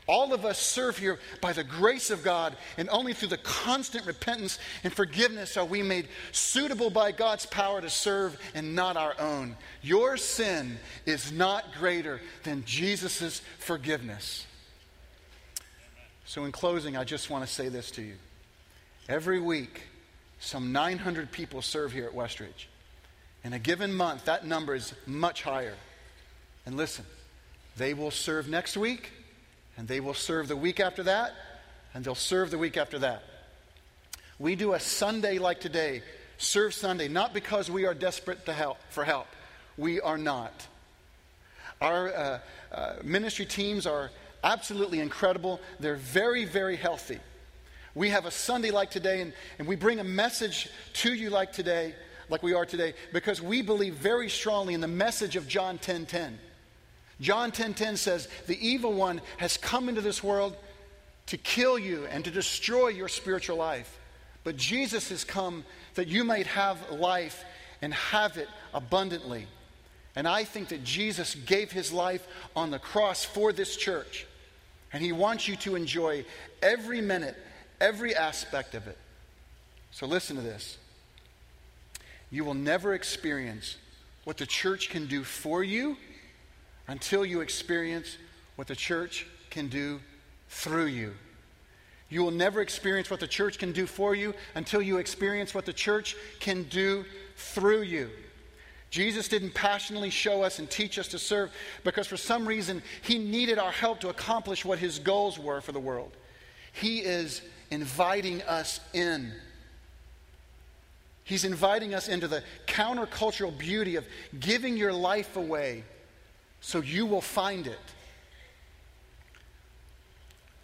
All 0.07 0.33
of 0.33 0.45
us 0.45 0.59
serve 0.59 0.99
here 0.99 1.19
by 1.41 1.51
the 1.53 1.63
grace 1.63 2.11
of 2.11 2.23
God, 2.23 2.55
and 2.77 2.87
only 2.89 3.13
through 3.13 3.29
the 3.29 3.37
constant 3.37 4.05
repentance 4.05 4.59
and 4.83 4.93
forgiveness 4.93 5.57
are 5.57 5.65
we 5.65 5.81
made 5.81 6.07
suitable 6.31 6.91
by 6.91 7.11
God's 7.11 7.47
power 7.47 7.81
to 7.81 7.89
serve 7.89 8.37
and 8.53 8.75
not 8.75 8.97
our 8.97 9.15
own. 9.19 9.55
Your 9.81 10.15
sin 10.15 10.77
is 11.07 11.31
not 11.31 11.73
greater 11.79 12.21
than 12.43 12.65
Jesus' 12.65 13.41
forgiveness. 13.57 14.45
So, 16.25 16.45
in 16.45 16.51
closing, 16.51 16.95
I 16.95 17.03
just 17.03 17.31
want 17.31 17.45
to 17.45 17.51
say 17.51 17.69
this 17.69 17.89
to 17.91 18.03
you. 18.03 18.15
Every 19.09 19.39
week, 19.39 19.81
some 20.39 20.71
900 20.71 21.31
people 21.31 21.61
serve 21.61 21.91
here 21.91 22.05
at 22.05 22.13
Westridge. 22.13 22.67
In 23.43 23.53
a 23.53 23.59
given 23.59 23.93
month, 23.93 24.25
that 24.25 24.45
number 24.45 24.75
is 24.75 24.93
much 25.05 25.43
higher. 25.43 25.75
And 26.65 26.77
listen, 26.77 27.05
they 27.77 27.93
will 27.93 28.11
serve 28.11 28.47
next 28.47 28.75
week 28.75 29.11
and 29.77 29.87
they 29.87 29.99
will 29.99 30.13
serve 30.13 30.47
the 30.47 30.55
week 30.55 30.79
after 30.79 31.03
that, 31.03 31.33
and 31.93 32.03
they'll 32.03 32.15
serve 32.15 32.51
the 32.51 32.57
week 32.57 32.77
after 32.77 32.99
that. 32.99 33.23
We 34.39 34.55
do 34.55 34.73
a 34.73 34.79
Sunday 34.79 35.37
like 35.37 35.59
today, 35.59 36.01
serve 36.37 36.73
Sunday, 36.73 37.07
not 37.07 37.33
because 37.33 37.69
we 37.69 37.85
are 37.85 37.93
desperate 37.93 38.45
to 38.45 38.53
help, 38.53 38.77
for 38.89 39.03
help. 39.03 39.27
We 39.77 39.99
are 39.99 40.17
not. 40.17 40.67
Our 41.81 42.13
uh, 42.13 42.39
uh, 42.71 42.93
ministry 43.03 43.45
teams 43.45 43.85
are 43.85 44.11
absolutely 44.43 44.99
incredible. 44.99 45.59
They're 45.79 45.95
very, 45.95 46.45
very 46.45 46.77
healthy. 46.77 47.19
We 47.95 48.09
have 48.09 48.25
a 48.25 48.31
Sunday 48.31 48.71
like 48.71 48.91
today, 48.91 49.21
and, 49.21 49.33
and 49.57 49.67
we 49.67 49.77
bring 49.77 49.99
a 49.99 50.03
message 50.03 50.69
to 50.95 51.13
you 51.13 51.29
like 51.29 51.53
today, 51.53 51.95
like 52.29 52.43
we 52.43 52.53
are 52.53 52.65
today, 52.65 52.93
because 53.13 53.41
we 53.41 53.61
believe 53.61 53.95
very 53.95 54.29
strongly 54.29 54.73
in 54.73 54.81
the 54.81 54.87
message 54.87 55.35
of 55.35 55.47
John 55.47 55.77
10 55.77 56.05
10. 56.05 56.37
John 57.21 57.51
10:10 57.51 57.55
10, 57.55 57.73
10 57.73 57.97
says, 57.97 58.27
"The 58.47 58.67
evil 58.67 58.91
one 58.91 59.21
has 59.37 59.55
come 59.55 59.87
into 59.87 60.01
this 60.01 60.21
world 60.21 60.57
to 61.27 61.37
kill 61.37 61.79
you 61.79 62.05
and 62.07 62.25
to 62.25 62.31
destroy 62.31 62.89
your 62.89 63.07
spiritual 63.07 63.55
life. 63.57 63.97
But 64.43 64.57
Jesus 64.57 65.09
has 65.09 65.23
come 65.23 65.65
that 65.95 66.09
you 66.09 66.23
might 66.23 66.47
have 66.47 66.91
life 66.91 67.43
and 67.81 67.93
have 67.93 68.37
it 68.37 68.49
abundantly." 68.73 69.47
And 70.15 70.27
I 70.27 70.43
think 70.43 70.69
that 70.69 70.83
Jesus 70.83 71.35
gave 71.35 71.71
his 71.71 71.91
life 71.91 72.27
on 72.55 72.71
the 72.71 72.79
cross 72.79 73.23
for 73.23 73.51
this 73.51 73.75
church. 73.75 74.25
And 74.93 75.03
he 75.03 75.11
wants 75.11 75.47
you 75.47 75.55
to 75.57 75.75
enjoy 75.75 76.25
every 76.61 77.01
minute, 77.01 77.35
every 77.79 78.15
aspect 78.15 78.75
of 78.75 78.87
it. 78.87 78.97
So 79.91 80.05
listen 80.05 80.35
to 80.35 80.41
this. 80.41 80.77
You 82.29 82.43
will 82.43 82.53
never 82.53 82.93
experience 82.93 83.77
what 84.23 84.37
the 84.37 84.45
church 84.45 84.89
can 84.89 85.07
do 85.07 85.23
for 85.23 85.63
you 85.63 85.97
until 86.87 87.25
you 87.25 87.41
experience 87.41 88.17
what 88.55 88.67
the 88.67 88.75
church 88.75 89.25
can 89.49 89.67
do 89.67 89.99
through 90.49 90.87
you. 90.87 91.13
You 92.09 92.23
will 92.23 92.31
never 92.31 92.61
experience 92.61 93.09
what 93.09 93.19
the 93.19 93.27
church 93.27 93.57
can 93.57 93.71
do 93.71 93.87
for 93.87 94.15
you 94.15 94.33
until 94.53 94.81
you 94.81 94.97
experience 94.97 95.53
what 95.53 95.65
the 95.65 95.73
church 95.73 96.15
can 96.39 96.63
do 96.63 97.05
through 97.35 97.81
you. 97.81 98.09
Jesus 98.91 99.27
didn't 99.27 99.53
passionately 99.53 100.09
show 100.09 100.43
us 100.43 100.59
and 100.59 100.69
teach 100.69 100.99
us 100.99 101.09
to 101.09 101.19
serve 101.19 101.51
because 101.83 102.07
for 102.07 102.17
some 102.17 102.47
reason 102.47 102.81
he 103.01 103.17
needed 103.17 103.59
our 103.59 103.71
help 103.71 103.99
to 104.01 104.09
accomplish 104.09 104.63
what 104.63 104.79
his 104.79 104.99
goals 104.99 105.37
were 105.37 105.61
for 105.61 105.71
the 105.71 105.79
world. 105.79 106.11
He 106.71 106.99
is 106.99 107.41
inviting 107.71 108.41
us 108.43 108.79
in. 108.93 109.31
He's 111.23 111.43
inviting 111.43 111.93
us 111.93 112.07
into 112.07 112.27
the 112.27 112.43
countercultural 112.67 113.57
beauty 113.57 113.95
of 113.95 114.05
giving 114.39 114.77
your 114.77 114.93
life 114.93 115.35
away 115.35 115.83
so 116.61 116.81
you 116.81 117.05
will 117.05 117.21
find 117.21 117.67
it. 117.67 117.79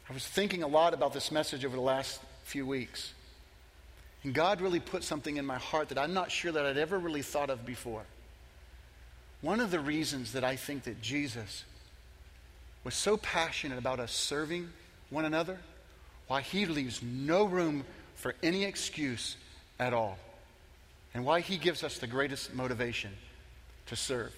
I 0.09 0.13
was 0.13 0.27
thinking 0.27 0.61
a 0.61 0.67
lot 0.67 0.93
about 0.93 1.13
this 1.13 1.31
message 1.31 1.63
over 1.63 1.75
the 1.75 1.81
last 1.81 2.21
few 2.43 2.65
weeks. 2.65 3.13
And 4.23 4.33
God 4.33 4.61
really 4.61 4.79
put 4.79 5.03
something 5.03 5.37
in 5.37 5.45
my 5.45 5.57
heart 5.57 5.89
that 5.89 5.97
I'm 5.97 6.13
not 6.13 6.31
sure 6.31 6.51
that 6.51 6.65
I'd 6.65 6.77
ever 6.77 6.99
really 6.99 7.21
thought 7.21 7.49
of 7.49 7.65
before. 7.65 8.03
One 9.41 9.59
of 9.59 9.71
the 9.71 9.79
reasons 9.79 10.33
that 10.33 10.43
I 10.43 10.55
think 10.55 10.83
that 10.83 11.01
Jesus 11.01 11.63
was 12.83 12.93
so 12.93 13.17
passionate 13.17 13.79
about 13.79 13.99
us 13.99 14.11
serving 14.11 14.69
one 15.09 15.25
another, 15.25 15.59
why 16.27 16.41
he 16.41 16.65
leaves 16.65 17.01
no 17.03 17.45
room 17.45 17.83
for 18.15 18.35
any 18.43 18.63
excuse 18.63 19.35
at 19.79 19.93
all, 19.93 20.17
and 21.13 21.25
why 21.25 21.41
he 21.41 21.57
gives 21.57 21.83
us 21.83 21.97
the 21.97 22.07
greatest 22.07 22.53
motivation 22.53 23.11
to 23.87 23.95
serve 23.95 24.33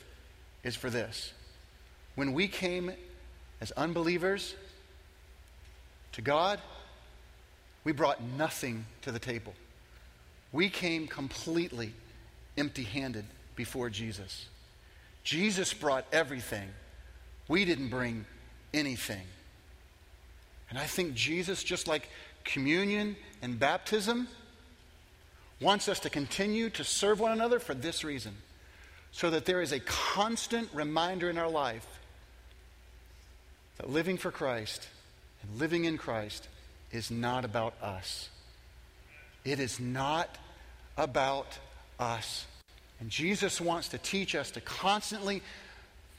is 0.64 0.76
for 0.76 0.90
this. 0.90 1.34
When 2.16 2.34
we 2.34 2.48
came 2.48 2.92
as 3.62 3.72
unbelievers 3.72 4.56
to 6.14 6.22
God, 6.22 6.60
we 7.84 7.92
brought 7.92 8.24
nothing 8.24 8.86
to 9.02 9.12
the 9.12 9.20
table. 9.20 9.54
We 10.52 10.70
came 10.70 11.08
completely 11.08 11.94
empty 12.58 12.84
handed 12.84 13.26
before 13.56 13.90
Jesus. 13.90 14.48
Jesus 15.24 15.74
brought 15.74 16.06
everything. 16.12 16.70
We 17.48 17.66
didn't 17.66 17.90
bring 17.90 18.26
anything. 18.74 19.26
And 20.74 20.82
I 20.82 20.86
think 20.86 21.14
Jesus, 21.14 21.64
just 21.64 21.88
like 21.88 22.10
communion 22.44 23.16
and 23.44 23.60
baptism, 23.60 24.28
wants 25.62 25.88
us 25.88 26.00
to 26.00 26.10
continue 26.10 26.72
to 26.72 26.84
serve 26.84 27.20
one 27.20 27.32
another 27.32 27.60
for 27.60 27.76
this 27.76 28.04
reason 28.04 28.34
so 29.12 29.30
that 29.30 29.46
there 29.46 29.62
is 29.62 29.72
a 29.72 29.80
constant 29.82 30.68
reminder 30.74 31.30
in 31.30 31.38
our 31.38 31.48
life 31.48 31.86
that 33.78 33.88
living 33.88 34.18
for 34.18 34.32
Christ 34.32 34.88
and 35.44 35.60
living 35.60 35.86
in 35.86 36.00
Christ 36.00 36.48
is 36.92 37.12
not 37.12 37.46
about 37.46 37.76
us. 37.80 38.30
It 39.46 39.60
is 39.60 39.80
not 39.80 40.40
about 40.98 41.56
us. 42.00 42.48
And 43.00 43.12
Jesus 43.12 43.62
wants 43.62 43.90
to 43.90 44.00
teach 44.00 44.34
us 44.34 44.50
to 44.50 44.60
constantly 44.62 45.44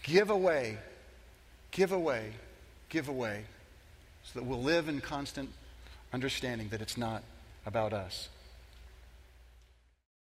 give 0.04 0.30
away, 0.30 0.78
give 1.72 1.90
away, 1.90 2.34
give 2.88 3.08
away 3.08 3.46
that 4.34 4.44
we'll 4.44 4.62
live 4.62 4.88
in 4.88 5.00
constant 5.00 5.50
understanding 6.12 6.68
that 6.68 6.80
it's 6.80 6.96
not 6.96 7.22
about 7.66 7.92
us. 7.92 8.28